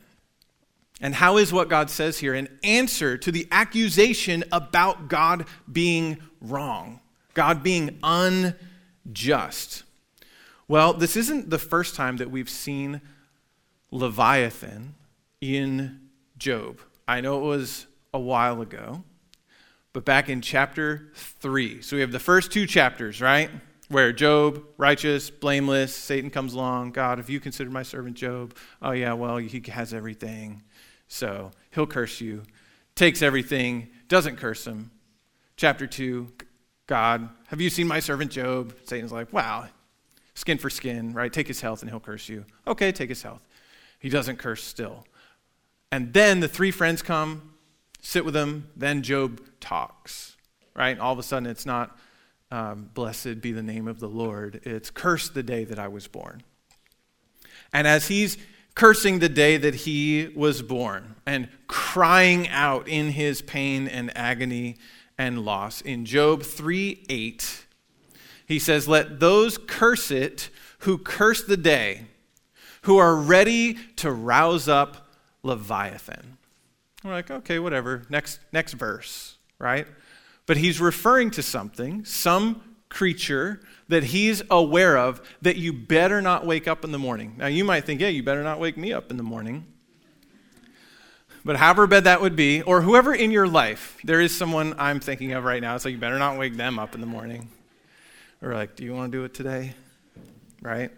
[1.04, 6.18] And how is what God says here an answer to the accusation about God being
[6.40, 7.02] wrong,
[7.34, 9.84] God being unjust?
[10.70, 13.02] Well, this isn't the first time that we've seen
[13.92, 14.96] Leviathan
[15.42, 16.00] in
[16.38, 16.80] Job.
[17.06, 19.04] I know it was a while ago,
[19.92, 21.82] but back in chapter 3.
[21.82, 23.52] So we have the first two chapters, right?
[23.94, 26.92] where Job, righteous, blameless, Satan comes along.
[26.92, 30.64] God, if you consider my servant Job, oh, yeah, well, he has everything.
[31.14, 32.42] So he'll curse you.
[32.96, 34.90] Takes everything, doesn't curse him.
[35.58, 36.28] Chapter 2,
[36.88, 38.76] God, have you seen my servant Job?
[38.86, 39.68] Satan's like, wow,
[40.34, 41.32] skin for skin, right?
[41.32, 42.46] Take his health and he'll curse you.
[42.66, 43.44] Okay, take his health.
[44.00, 45.06] He doesn't curse still.
[45.92, 47.54] And then the three friends come,
[48.02, 50.36] sit with him, then Job talks,
[50.76, 50.98] right?
[50.98, 51.96] All of a sudden, it's not
[52.50, 54.62] um, blessed be the name of the Lord.
[54.64, 56.42] It's cursed the day that I was born.
[57.72, 58.40] And as he's
[58.76, 64.78] cursing the day that he was born and crying out in his pain and agony
[65.18, 67.66] and loss, in Job 3 8,
[68.46, 72.06] he says, Let those curse it who curse the day,
[72.84, 75.08] who are ready to rouse up
[75.44, 76.38] Leviathan.
[77.04, 78.04] We're like, okay, whatever.
[78.10, 79.88] Next, next verse, right?
[80.46, 82.62] but he's referring to something, some
[82.94, 87.36] creature that he's aware of that you better not wake up in the morning.
[87.38, 89.66] Now, you might think, yeah, you better not wake me up in the morning.
[91.44, 95.02] But however bad that would be, or whoever in your life, there is someone I'm
[95.02, 97.50] thinking of right now, so you better not wake them up in the morning.
[98.42, 99.74] Or like, do you want to do it today?
[100.62, 100.92] Right?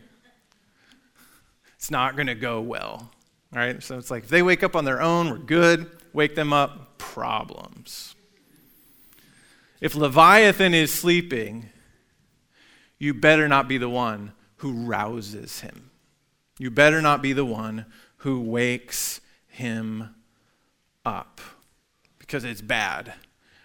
[1.78, 3.10] It's not going to go well.
[3.52, 3.82] Right?
[3.82, 5.90] So it's like, if they wake up on their own, we're good.
[6.14, 8.16] Wake them up, problems.
[9.82, 11.70] If Leviathan is sleeping,
[13.06, 15.92] you better not be the one who rouses him.
[16.58, 17.86] You better not be the one
[18.18, 20.16] who wakes him
[21.06, 21.40] up
[22.18, 23.14] because it's bad.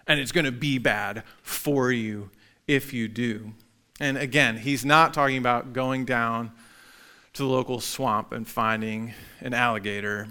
[0.05, 2.29] And it's going to be bad for you
[2.67, 3.53] if you do.
[3.99, 6.51] And again, he's not talking about going down
[7.33, 10.27] to the local swamp and finding an alligator,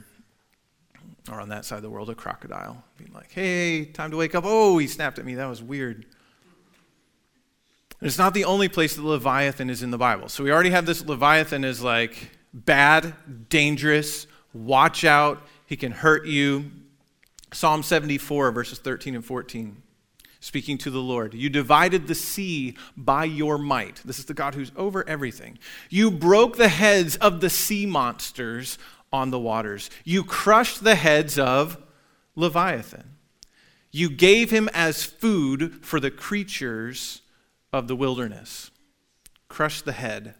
[1.28, 4.36] or on that side of the world, a crocodile, being like, hey, time to wake
[4.36, 4.44] up.
[4.46, 5.34] Oh, he snapped at me.
[5.34, 6.06] That was weird.
[8.00, 10.28] And it's not the only place that Leviathan is in the Bible.
[10.28, 13.14] So we already have this Leviathan is like bad,
[13.48, 16.70] dangerous, watch out, he can hurt you.
[17.52, 19.82] Psalm 74, verses 13 and 14
[20.40, 21.34] speaking to the Lord.
[21.34, 24.00] You divided the sea by your might.
[24.04, 25.58] This is the God who's over everything.
[25.90, 28.78] You broke the heads of the sea monsters
[29.12, 29.90] on the waters.
[30.02, 31.76] You crushed the heads of
[32.34, 33.16] Leviathan.
[33.90, 37.22] You gave him as food for the creatures
[37.72, 38.70] of the wilderness.
[39.48, 40.34] Crush the head.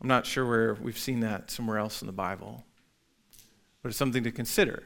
[0.00, 2.64] I'm not sure where we've seen that somewhere else in the Bible,
[3.82, 4.84] but it's something to consider.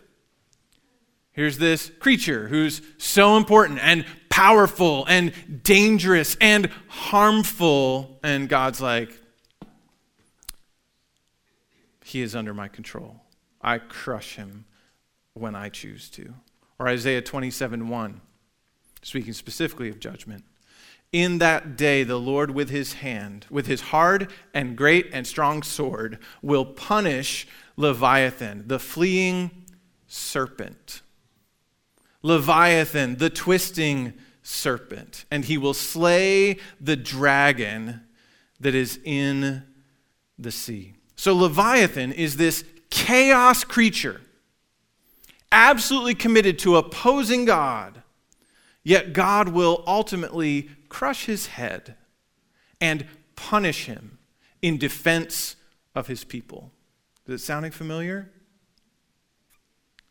[1.33, 8.19] Here's this creature who's so important and powerful and dangerous and harmful.
[8.23, 9.19] And God's like,
[12.05, 13.23] He is under my control.
[13.63, 14.65] I crush him
[15.35, 16.35] when I choose to.
[16.79, 18.21] Or Isaiah 27 1,
[19.03, 20.45] speaking specifically of judgment.
[21.13, 25.63] In that day, the Lord with his hand, with his hard and great and strong
[25.63, 29.51] sword, will punish Leviathan, the fleeing
[30.07, 31.03] serpent
[32.23, 38.03] Leviathan, the twisting serpent, and he will slay the dragon
[38.61, 39.65] that is in
[40.39, 40.95] the sea.
[41.17, 44.21] So, Leviathan is this chaos creature,
[45.51, 48.02] absolutely committed to opposing God,
[48.85, 51.97] yet God will ultimately crush his head
[52.81, 54.19] and punish him
[54.61, 55.57] in defense
[55.95, 56.73] of his people.
[57.27, 58.31] Is it sounding familiar?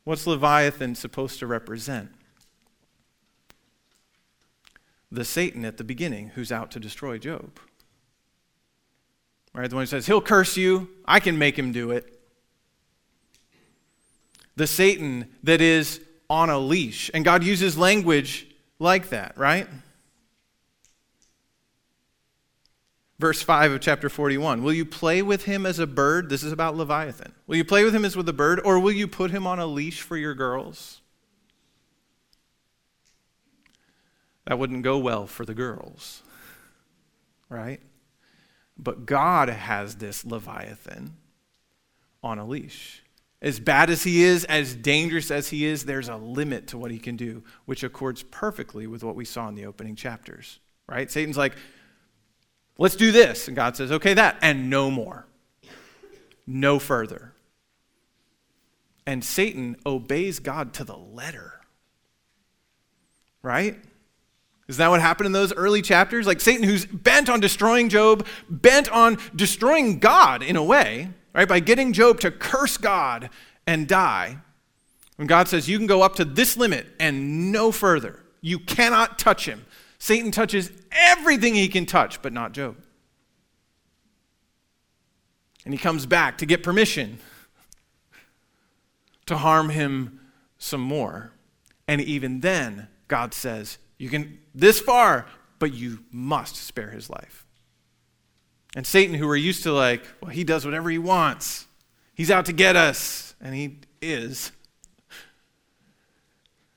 [0.03, 2.11] What's Leviathan supposed to represent?
[5.11, 7.59] The Satan at the beginning who's out to destroy Job.
[9.53, 9.69] Right?
[9.69, 12.17] The one who says, He'll curse you, I can make him do it.
[14.55, 17.11] The Satan that is on a leash.
[17.13, 18.47] And God uses language
[18.81, 19.67] like that, right?
[23.21, 24.63] verse 5 of chapter 41.
[24.63, 26.29] Will you play with him as a bird?
[26.29, 27.33] This is about Leviathan.
[27.45, 29.59] Will you play with him as with a bird, or will you put him on
[29.59, 31.01] a leash for your girls?
[34.47, 36.23] That wouldn't go well for the girls,
[37.47, 37.79] right?
[38.75, 41.13] But God has this Leviathan
[42.23, 43.00] on a leash.
[43.41, 46.91] As bad as he is, as dangerous as he is, there's a limit to what
[46.91, 51.09] he can do, which accords perfectly with what we saw in the opening chapters, right?
[51.09, 51.55] Satan's like,
[52.81, 53.47] Let's do this.
[53.47, 55.27] And God says, okay, that, and no more.
[56.47, 57.33] No further.
[59.05, 61.61] And Satan obeys God to the letter.
[63.43, 63.79] Right?
[64.67, 66.25] Is that what happened in those early chapters?
[66.25, 71.47] Like Satan, who's bent on destroying Job, bent on destroying God in a way, right?
[71.47, 73.29] By getting Job to curse God
[73.67, 74.37] and die.
[75.15, 79.19] When God says, you can go up to this limit and no further, you cannot
[79.19, 79.65] touch him.
[79.99, 82.75] Satan touches everything he can touch, but not Job.
[85.63, 87.19] And he comes back to get permission
[89.27, 90.19] to harm him
[90.57, 91.33] some more.
[91.87, 95.27] And even then, God says, You can this far,
[95.59, 97.45] but you must spare his life.
[98.75, 101.65] And Satan, who we're used to like, well, he does whatever he wants,
[102.13, 104.51] he's out to get us, and he is.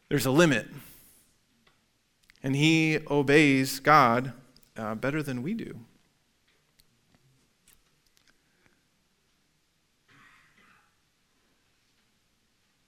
[0.09, 0.69] There's a limit.
[2.43, 4.33] And he obeys God
[4.77, 5.81] uh, better than we do.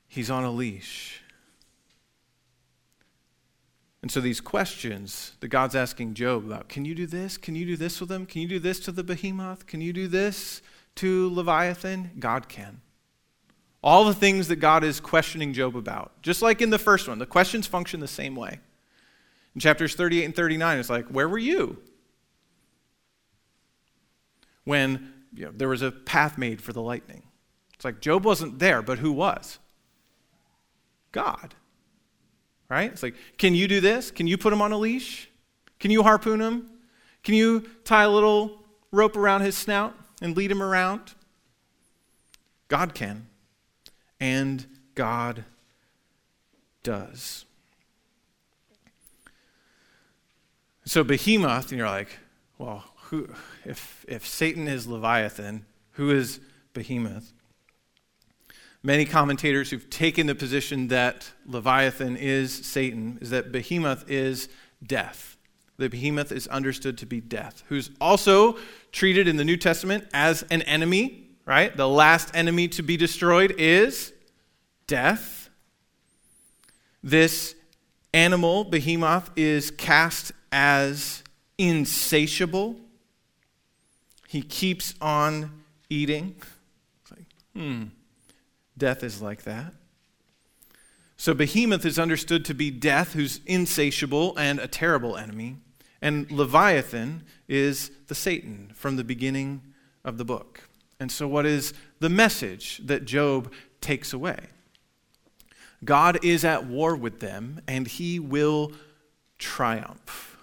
[0.09, 1.21] He's on a leash.
[4.07, 7.37] And so these questions that God's asking Job about can you do this?
[7.37, 8.25] Can you do this with them?
[8.25, 9.67] Can you do this to the behemoth?
[9.67, 10.63] Can you do this
[10.94, 12.13] to Leviathan?
[12.21, 12.83] God can.
[13.83, 17.19] All the things that God is questioning Job about, just like in the first one,
[17.19, 18.61] the questions function the same way.
[19.57, 21.77] In chapters 38 and 39, it's like, where were you?
[24.63, 27.25] When you know, there was a path made for the lightning.
[27.75, 29.59] It's like Job wasn't there, but who was?
[31.11, 31.57] God.
[32.69, 32.90] Right?
[32.90, 34.10] It's like, can you do this?
[34.10, 35.29] Can you put him on a leash?
[35.79, 36.69] Can you harpoon him?
[37.23, 41.14] Can you tie a little rope around his snout and lead him around?
[42.69, 43.27] God can.
[44.19, 45.44] And God
[46.83, 47.44] does.
[50.85, 52.19] So, behemoth, and you're like,
[52.58, 53.29] well, who,
[53.64, 56.40] if, if Satan is Leviathan, who is
[56.73, 57.33] Behemoth?
[58.87, 64.48] Many commentators who've taken the position that Leviathan is Satan is that Behemoth is
[64.80, 65.37] death.
[65.76, 68.56] The behemoth is understood to be death, who's also
[68.92, 71.76] treated in the New Testament as an enemy, right?
[71.76, 74.12] The last enemy to be destroyed is
[74.87, 75.50] death.
[77.02, 77.56] This
[78.14, 81.24] animal, behemoth, is cast as
[81.58, 82.76] insatiable.
[84.28, 86.37] He keeps on eating.
[87.02, 87.87] It's like, hmm,
[88.77, 89.72] death is like that.
[91.16, 95.56] So, behemoth is understood to be death, who's insatiable and a terrible enemy.
[96.02, 99.62] And Leviathan is the Satan from the beginning
[100.04, 100.68] of the book.
[101.00, 103.50] And so, what is the message that Job
[103.81, 104.38] takes away?
[105.85, 108.72] God is at war with them, and he will
[109.38, 110.37] triumph.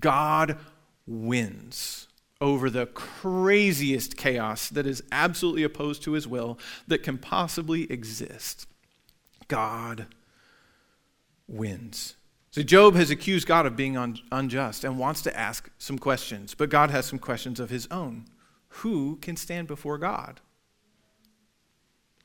[0.00, 0.58] God
[1.06, 2.08] wins
[2.42, 8.66] over the craziest chaos that is absolutely opposed to his will that can possibly exist.
[9.46, 10.06] God
[11.46, 12.16] wins.
[12.50, 16.54] So, Job has accused God of being un- unjust and wants to ask some questions,
[16.54, 18.26] but God has some questions of his own.
[18.68, 20.40] Who can stand before God?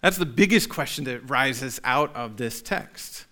[0.02, 3.26] That's the biggest question that rises out of this text.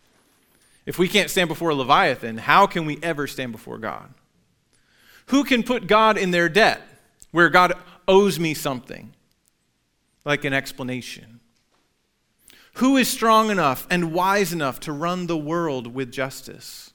[0.85, 4.13] If we can't stand before Leviathan, how can we ever stand before God?
[5.27, 6.81] Who can put God in their debt
[7.31, 7.73] where God
[8.07, 9.13] owes me something,
[10.23, 11.39] like an explanation?
[12.75, 16.91] Who is strong enough and wise enough to run the world with justice?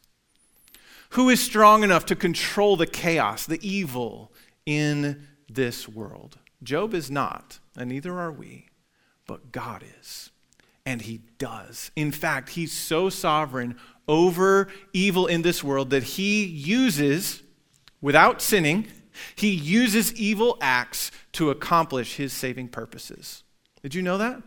[1.10, 4.30] Who is strong enough to control the chaos, the evil
[4.66, 6.38] in this world?
[6.62, 8.68] Job is not, and neither are we,
[9.26, 10.30] but God is.
[10.84, 11.90] And he does.
[11.96, 13.76] In fact, he's so sovereign
[14.06, 17.42] over evil in this world that he uses,
[18.00, 18.86] without sinning,
[19.34, 23.42] he uses evil acts to accomplish his saving purposes.
[23.82, 24.42] Did you know that?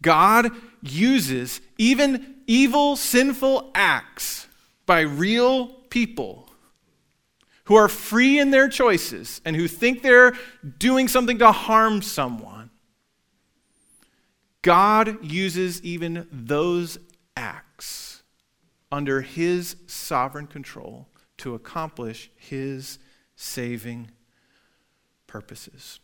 [0.00, 0.50] God
[0.82, 4.48] uses even evil, sinful acts
[4.84, 6.48] by real people
[7.64, 10.34] who are free in their choices and who think they're
[10.78, 12.70] doing something to harm someone.
[14.62, 16.98] God uses even those
[17.36, 18.22] acts
[18.90, 21.08] under his sovereign control
[21.42, 23.00] to accomplish his
[23.34, 24.08] saving
[25.26, 25.98] purposes.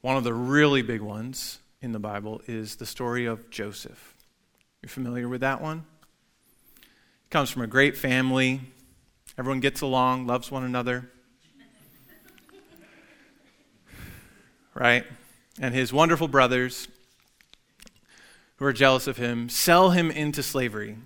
[0.00, 4.16] One of the really big ones in the Bible is the story of Joseph.
[4.82, 5.84] You're familiar with that one?
[6.80, 8.62] He comes from a great family.
[9.38, 11.08] Everyone gets along, loves one another.
[14.74, 15.04] right?
[15.60, 16.88] And his wonderful brothers,
[18.56, 20.96] who are jealous of him, sell him into slavery.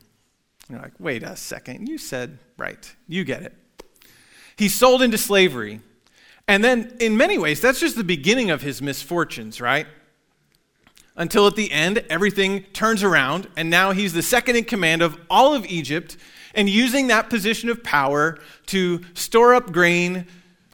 [0.70, 2.94] You're like, wait a second, you said right.
[3.08, 3.54] You get it.
[4.56, 5.80] He's sold into slavery.
[6.46, 9.86] And then, in many ways, that's just the beginning of his misfortunes, right?
[11.20, 15.18] until at the end, everything turns around, and now he's the second in command of
[15.28, 16.16] all of Egypt,
[16.54, 20.26] and using that position of power to store up grain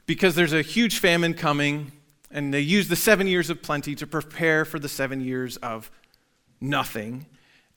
[0.07, 1.91] because there's a huge famine coming,
[2.31, 5.91] and they use the seven years of plenty to prepare for the seven years of
[6.61, 7.27] nothing.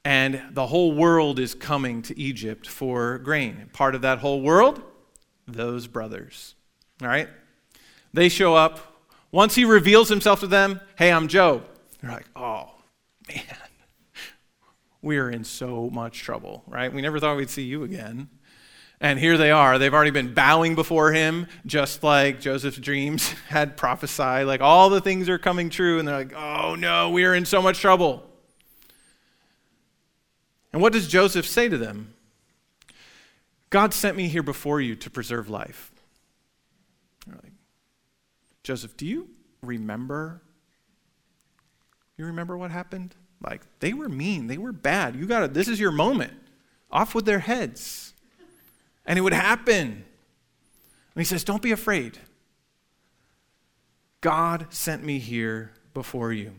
[0.05, 3.69] And the whole world is coming to Egypt for grain.
[3.73, 4.81] Part of that whole world,
[5.47, 6.55] those brothers.
[7.01, 7.27] All right?
[8.13, 9.03] They show up.
[9.31, 11.65] Once he reveals himself to them, hey, I'm Job.
[12.01, 12.71] They're like, oh,
[13.27, 13.43] man,
[15.01, 16.91] we are in so much trouble, right?
[16.91, 18.29] We never thought we'd see you again.
[19.01, 19.77] And here they are.
[19.77, 24.47] They've already been bowing before him, just like Joseph's dreams had prophesied.
[24.47, 27.45] Like all the things are coming true, and they're like, oh no, we are in
[27.45, 28.28] so much trouble.
[30.71, 32.13] And what does Joseph say to them?
[33.69, 35.91] God sent me here before you to preserve life.
[37.27, 37.53] Like,
[38.63, 39.29] Joseph, do you
[39.61, 40.41] remember
[42.19, 43.15] you remember what happened?
[43.41, 45.15] Like, they were mean, they were bad.
[45.15, 46.33] You got to, this is your moment.
[46.91, 48.13] Off with their heads.
[49.05, 49.85] And it would happen.
[49.85, 50.05] And
[51.15, 52.17] he says, Don't be afraid.
[54.19, 56.51] God sent me here before you.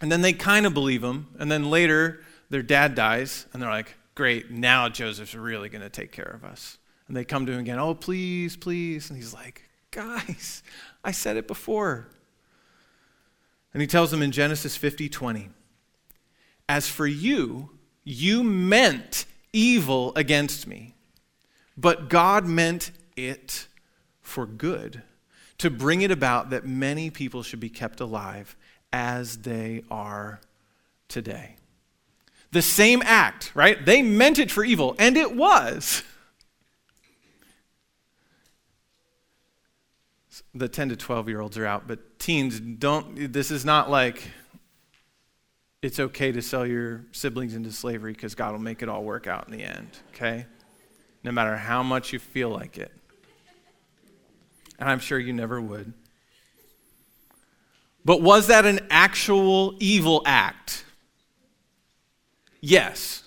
[0.00, 1.28] And then they kind of believe him.
[1.38, 5.88] And then later, their dad dies, and they're like, Great, now Joseph's really going to
[5.88, 6.76] take care of us.
[7.08, 9.08] And they come to him again, Oh, please, please.
[9.08, 10.62] And he's like, Guys,
[11.02, 12.08] I said it before.
[13.72, 15.48] And he tells them in Genesis 50 20,
[16.68, 17.70] As for you,
[18.04, 19.24] you meant
[19.54, 20.94] evil against me,
[21.78, 23.66] but God meant it
[24.20, 25.02] for good,
[25.56, 28.56] to bring it about that many people should be kept alive
[28.92, 30.42] as they are
[31.08, 31.56] today.
[32.52, 33.84] The same act, right?
[33.84, 36.02] They meant it for evil, and it was.
[40.54, 44.22] the 10 to 12 year olds are out, but teens don't, this is not like
[45.80, 49.26] it's okay to sell your siblings into slavery because God will make it all work
[49.26, 50.46] out in the end, okay?
[51.24, 52.92] No matter how much you feel like it.
[54.78, 55.92] And I'm sure you never would.
[58.04, 60.84] But was that an actual evil act?
[62.62, 63.24] Yes.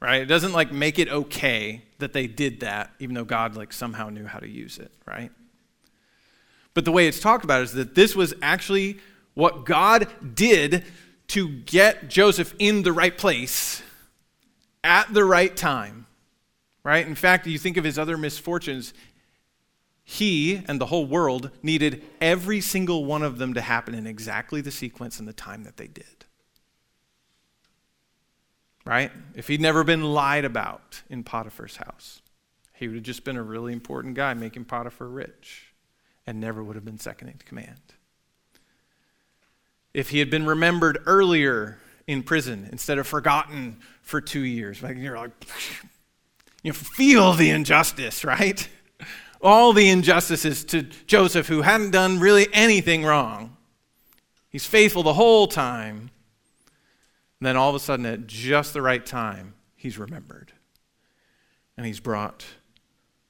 [0.00, 0.22] Right?
[0.22, 4.08] It doesn't like make it okay that they did that, even though God like somehow
[4.08, 5.30] knew how to use it, right?
[6.74, 8.98] But the way it's talked about is that this was actually
[9.34, 10.84] what God did
[11.28, 13.82] to get Joseph in the right place
[14.82, 16.06] at the right time.
[16.82, 17.06] Right?
[17.06, 18.92] In fact, you think of his other misfortunes,
[20.04, 24.60] he and the whole world needed every single one of them to happen in exactly
[24.60, 26.23] the sequence and the time that they did.
[28.84, 29.10] Right?
[29.34, 32.20] If he'd never been lied about in Potiphar's house,
[32.74, 35.72] he would have just been a really important guy making Potiphar rich
[36.26, 37.80] and never would have been second in command.
[39.94, 44.98] If he had been remembered earlier in prison instead of forgotten for two years, like
[44.98, 45.30] you're like,
[46.62, 48.68] you feel the injustice, right?
[49.40, 53.56] All the injustices to Joseph, who hadn't done really anything wrong.
[54.48, 56.10] He's faithful the whole time.
[57.44, 60.52] And then all of a sudden, at just the right time, he's remembered
[61.76, 62.46] and he's brought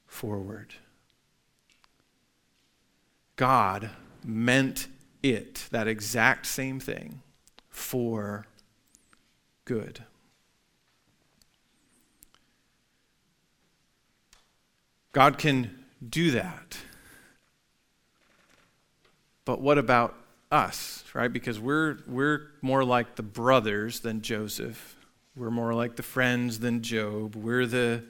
[0.06, 0.74] forward.
[3.34, 3.90] God
[4.24, 4.86] meant
[5.20, 7.22] it, that exact same thing,
[7.68, 8.46] for
[9.64, 10.04] good.
[15.10, 16.78] God can do that.
[19.44, 20.14] But what about
[20.54, 21.32] us, right?
[21.32, 24.96] Because we're, we're more like the brothers than Joseph.
[25.36, 27.34] We're more like the friends than Job.
[27.34, 28.04] We're the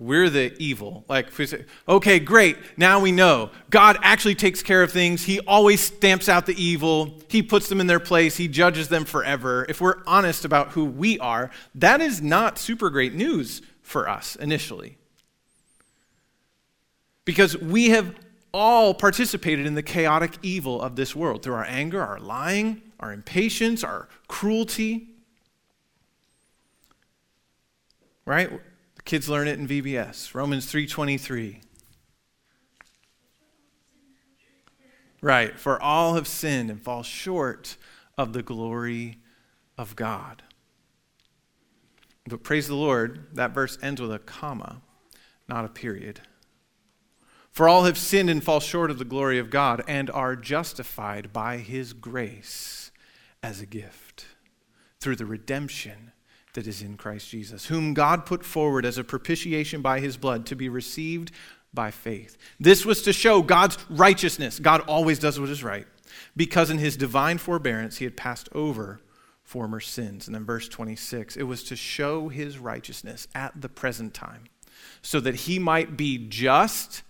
[0.00, 1.04] we're the evil.
[1.08, 3.50] Like, we say, okay, great, now we know.
[3.68, 5.24] God actually takes care of things.
[5.24, 9.04] He always stamps out the evil, He puts them in their place, He judges them
[9.04, 9.66] forever.
[9.68, 14.36] If we're honest about who we are, that is not super great news for us
[14.36, 14.96] initially.
[17.26, 18.14] Because we have
[18.52, 23.12] all participated in the chaotic evil of this world through our anger, our lying, our
[23.12, 25.08] impatience, our cruelty.
[28.24, 28.50] Right?
[28.96, 30.34] The Kids learn it in VBS.
[30.34, 31.62] Romans 3:23.
[35.22, 37.76] Right, for all have sinned and fall short
[38.16, 39.18] of the glory
[39.76, 40.42] of God.
[42.26, 44.80] But praise the Lord, that verse ends with a comma,
[45.48, 46.20] not a period.
[47.50, 51.32] For all have sinned and fall short of the glory of God and are justified
[51.32, 52.90] by his grace
[53.42, 54.26] as a gift
[55.00, 56.12] through the redemption
[56.54, 60.46] that is in Christ Jesus, whom God put forward as a propitiation by his blood
[60.46, 61.30] to be received
[61.72, 62.36] by faith.
[62.58, 64.58] This was to show God's righteousness.
[64.58, 65.86] God always does what is right,
[66.36, 69.00] because in his divine forbearance he had passed over
[69.42, 70.26] former sins.
[70.26, 74.44] And then verse 26, it was to show his righteousness at the present time,
[75.02, 77.02] so that he might be just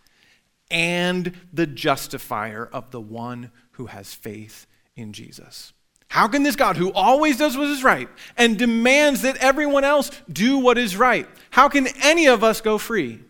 [0.71, 4.67] and the justifier of the one who has faith
[4.97, 5.73] in Jesus.
[6.09, 10.11] How can this God, who always does what is right and demands that everyone else
[10.31, 13.21] do what is right, how can any of us go free?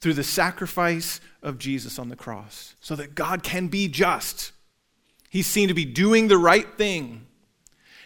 [0.00, 4.52] Through the sacrifice of Jesus on the cross, so that God can be just.
[5.28, 7.26] He's seen to be doing the right thing.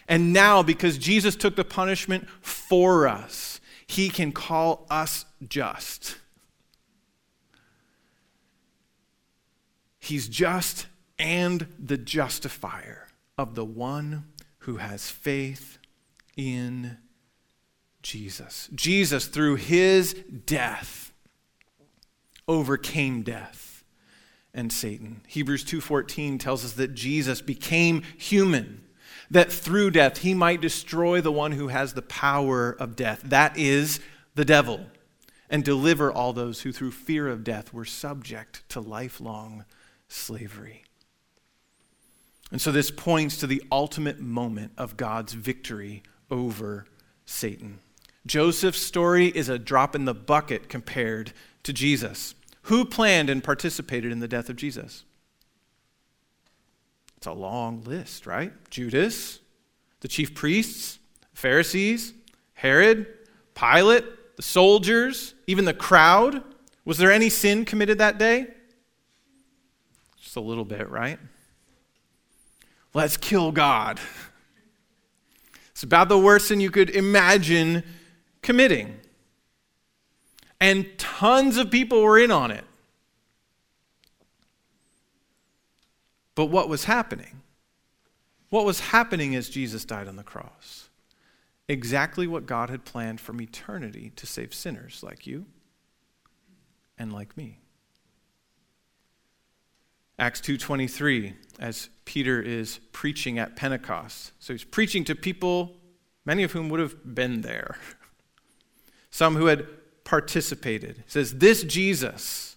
[0.07, 6.17] And now, because Jesus took the punishment for us, he can call us just.
[10.05, 10.85] He's just
[11.17, 14.25] and the justifier of the one
[14.59, 15.79] who has faith
[16.37, 16.97] in
[18.03, 18.69] Jesus.
[18.75, 21.11] Jesus, through his death,
[22.47, 23.83] overcame death
[24.53, 25.21] and Satan.
[25.27, 28.83] Hebrews 2:14 tells us that Jesus became human,
[29.31, 33.21] that through death he might destroy the one who has the power of death.
[33.23, 33.99] That is
[34.35, 34.85] the devil,
[35.49, 39.65] and deliver all those who through fear of death were subject to lifelong
[40.07, 40.83] slavery.
[42.51, 46.85] And so this points to the ultimate moment of God's victory over
[47.25, 47.79] Satan.
[48.25, 51.33] Joseph's story is a drop in the bucket compared
[51.63, 52.33] to Jesus.
[52.63, 55.03] Who planned and participated in the death of Jesus?
[57.17, 58.53] It's a long list, right?
[58.69, 59.39] Judas,
[60.01, 60.99] the chief priests,
[61.33, 62.13] Pharisees,
[62.53, 63.07] Herod,
[63.53, 66.43] Pilate, the soldiers, even the crowd.
[66.83, 68.47] Was there any sin committed that day?
[70.35, 71.19] A little bit, right?
[72.95, 73.99] let's kill God.
[75.71, 77.83] It's about the worst thing you could imagine
[78.41, 78.97] committing.
[80.59, 82.63] And tons of people were in on it.
[86.33, 87.41] But what was happening?
[88.49, 90.89] What was happening as Jesus died on the cross?
[91.67, 95.45] Exactly what God had planned from eternity to save sinners like you
[96.97, 97.59] and like me.
[100.17, 104.31] Acts 2:23 as Peter is preaching at Pentecost.
[104.39, 105.77] So he's preaching to people
[106.25, 107.77] many of whom would have been there.
[109.09, 109.67] Some who had
[110.03, 110.97] participated.
[110.97, 112.55] He says this Jesus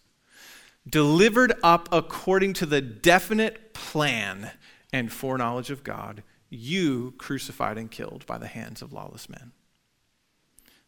[0.88, 4.52] delivered up according to the definite plan
[4.92, 9.52] and foreknowledge of God, you crucified and killed by the hands of lawless men.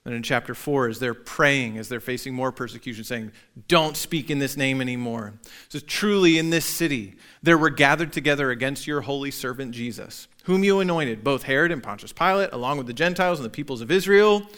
[0.05, 3.33] And in chapter 4, as they're praying, as they're facing more persecution, saying,
[3.69, 5.35] Don't speak in this name anymore.
[5.69, 10.65] So truly in this city, there were gathered together against your holy servant Jesus, whom
[10.65, 13.91] you anointed, both Herod and Pontius Pilate, along with the Gentiles and the peoples of
[13.91, 14.49] Israel,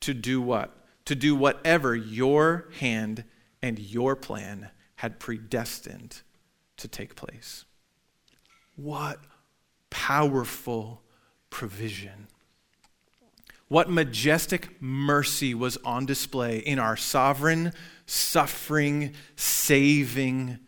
[0.00, 0.74] to do what?
[1.04, 3.24] To do whatever your hand
[3.62, 6.22] and your plan had predestined
[6.78, 7.64] to take place.
[8.74, 9.20] What
[9.90, 11.02] powerful
[11.50, 12.28] provision.
[13.70, 17.72] What majestic mercy was on display in our sovereign,
[18.04, 20.58] suffering, saving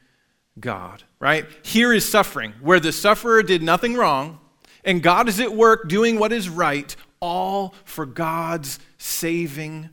[0.60, 1.44] God, right?
[1.64, 4.38] Here is suffering, where the sufferer did nothing wrong,
[4.84, 9.90] and God is at work doing what is right, all for God's saving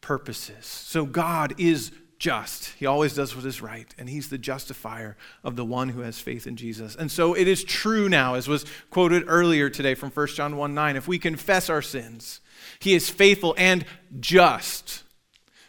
[0.00, 0.64] purposes.
[0.64, 1.90] So God is
[2.22, 2.68] just.
[2.78, 6.20] He always does what is right, and he's the justifier of the one who has
[6.20, 6.94] faith in Jesus.
[6.94, 10.72] And so it is true now, as was quoted earlier today from 1 John 1
[10.72, 12.40] 9, if we confess our sins,
[12.78, 13.84] he is faithful and
[14.20, 15.02] just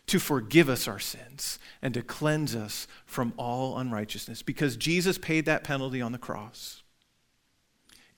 [0.06, 5.46] to forgive us our sins and to cleanse us from all unrighteousness because Jesus paid
[5.46, 6.84] that penalty on the cross.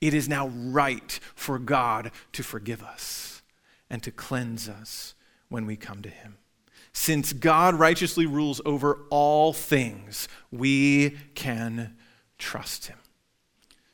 [0.02, 3.44] It is now right for God to forgive us
[3.90, 5.16] and to cleanse us
[5.48, 6.36] when we come to Him.
[6.98, 11.94] Since God righteously rules over all things, we can
[12.38, 12.98] trust Him.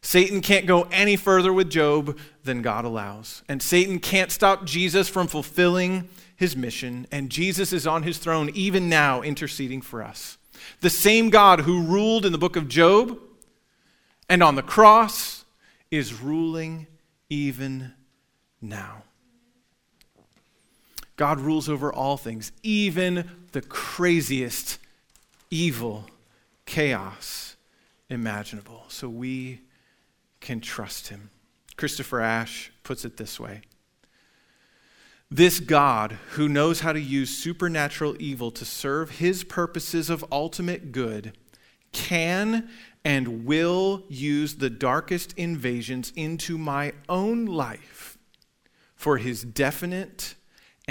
[0.04, 3.42] Satan can't go any further with Job than God allows.
[3.50, 7.08] And Satan can't stop Jesus from fulfilling his mission.
[7.12, 10.38] And Jesus is on his throne even now, interceding for us.
[10.82, 13.20] The same God who ruled in the book of Job
[14.30, 15.44] and on the cross
[15.90, 16.86] is ruling
[17.30, 17.94] even
[18.62, 19.04] now.
[21.22, 24.80] God rules over all things, even the craziest
[25.52, 26.08] evil,
[26.66, 27.58] chaos
[28.10, 28.86] imaginable.
[28.88, 29.62] So we
[30.40, 31.30] can trust him.
[31.78, 33.62] Christopher Ash puts it this way
[35.30, 40.92] This God, who knows how to use supernatural evil to serve his purposes of ultimate
[40.92, 41.38] good,
[41.92, 42.68] can
[43.06, 48.18] and will use the darkest invasions into my own life
[48.96, 50.34] for his definite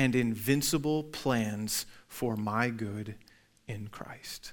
[0.01, 3.15] and invincible plans for my good
[3.69, 4.53] in Christ.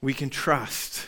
[0.00, 1.06] we can trust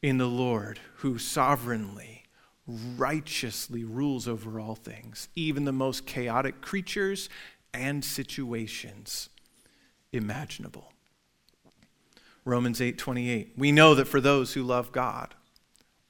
[0.00, 2.24] in the Lord who sovereignly,
[2.66, 7.28] righteously rules over all things, even the most chaotic creatures
[7.72, 9.28] and situations
[10.12, 10.92] imaginable.
[12.44, 15.34] Romans 8:28 We know that for those who love God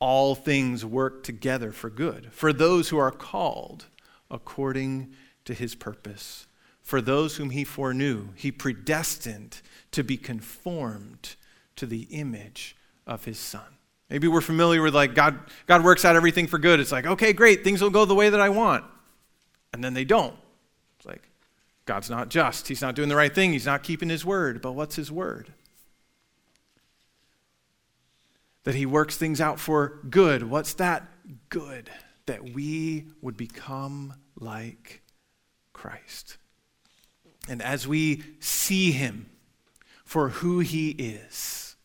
[0.03, 3.87] all things work together for good for those who are called
[4.29, 6.49] according to his purpose
[6.83, 11.37] for those whom he foreknew he predestined to be conformed
[11.77, 12.75] to the image
[13.07, 13.77] of his son.
[14.11, 15.39] Maybe we're familiar with like God,
[15.69, 16.81] God works out everything for good.
[16.81, 18.85] It's like, okay, great, things will go the way that I want.
[19.73, 20.35] And then they don't.
[20.99, 21.23] It's like,
[21.87, 22.67] God's not just.
[22.67, 23.53] He's not doing the right thing.
[23.53, 24.61] He's not keeping his word.
[24.61, 25.53] But what's his word?
[28.65, 30.45] That he works things out for good.
[30.45, 31.09] What's that
[31.49, 31.91] good?
[32.27, 35.03] That we would become like
[35.73, 36.39] Christ.
[37.49, 39.31] And as we see him
[40.05, 41.77] for who he is,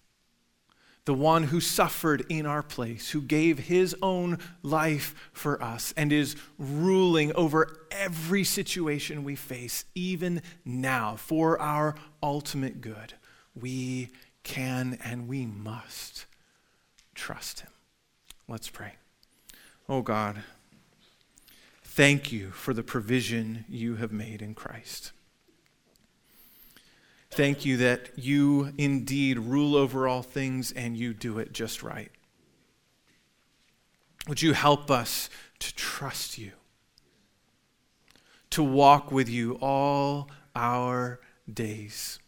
[1.06, 6.12] the one who suffered in our place, who gave his own life for us, and
[6.12, 13.14] is ruling over every situation we face, even now, for our ultimate good.
[13.56, 14.10] We
[14.44, 16.26] can and we must
[17.18, 17.72] trust him.
[18.48, 18.94] Let's pray.
[19.90, 20.44] Oh God,
[21.84, 25.12] thank you for the provision you have made in Christ.
[27.32, 32.12] Thank you that you indeed rule over all things and you do it just right.
[34.28, 36.52] Would you help us to trust you,
[38.52, 41.20] to walk with you all our
[41.52, 42.20] days?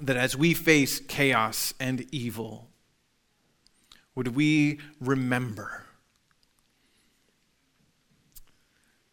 [0.00, 2.65] That as we face chaos and evil,
[4.16, 5.84] would we remember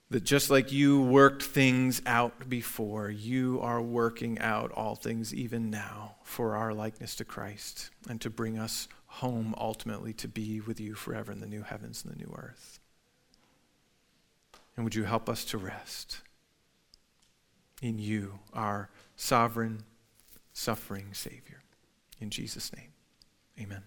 [0.10, 5.70] that just like you worked things out before, you are working out all things even
[5.70, 10.80] now for our likeness to Christ and to bring us home ultimately to be with
[10.80, 12.80] you forever in the new heavens and the new earth.
[14.76, 16.22] And would you help us to rest
[17.82, 19.84] in you, our sovereign,
[20.54, 21.62] suffering Savior?
[22.20, 22.90] In Jesus' name,
[23.60, 23.84] amen.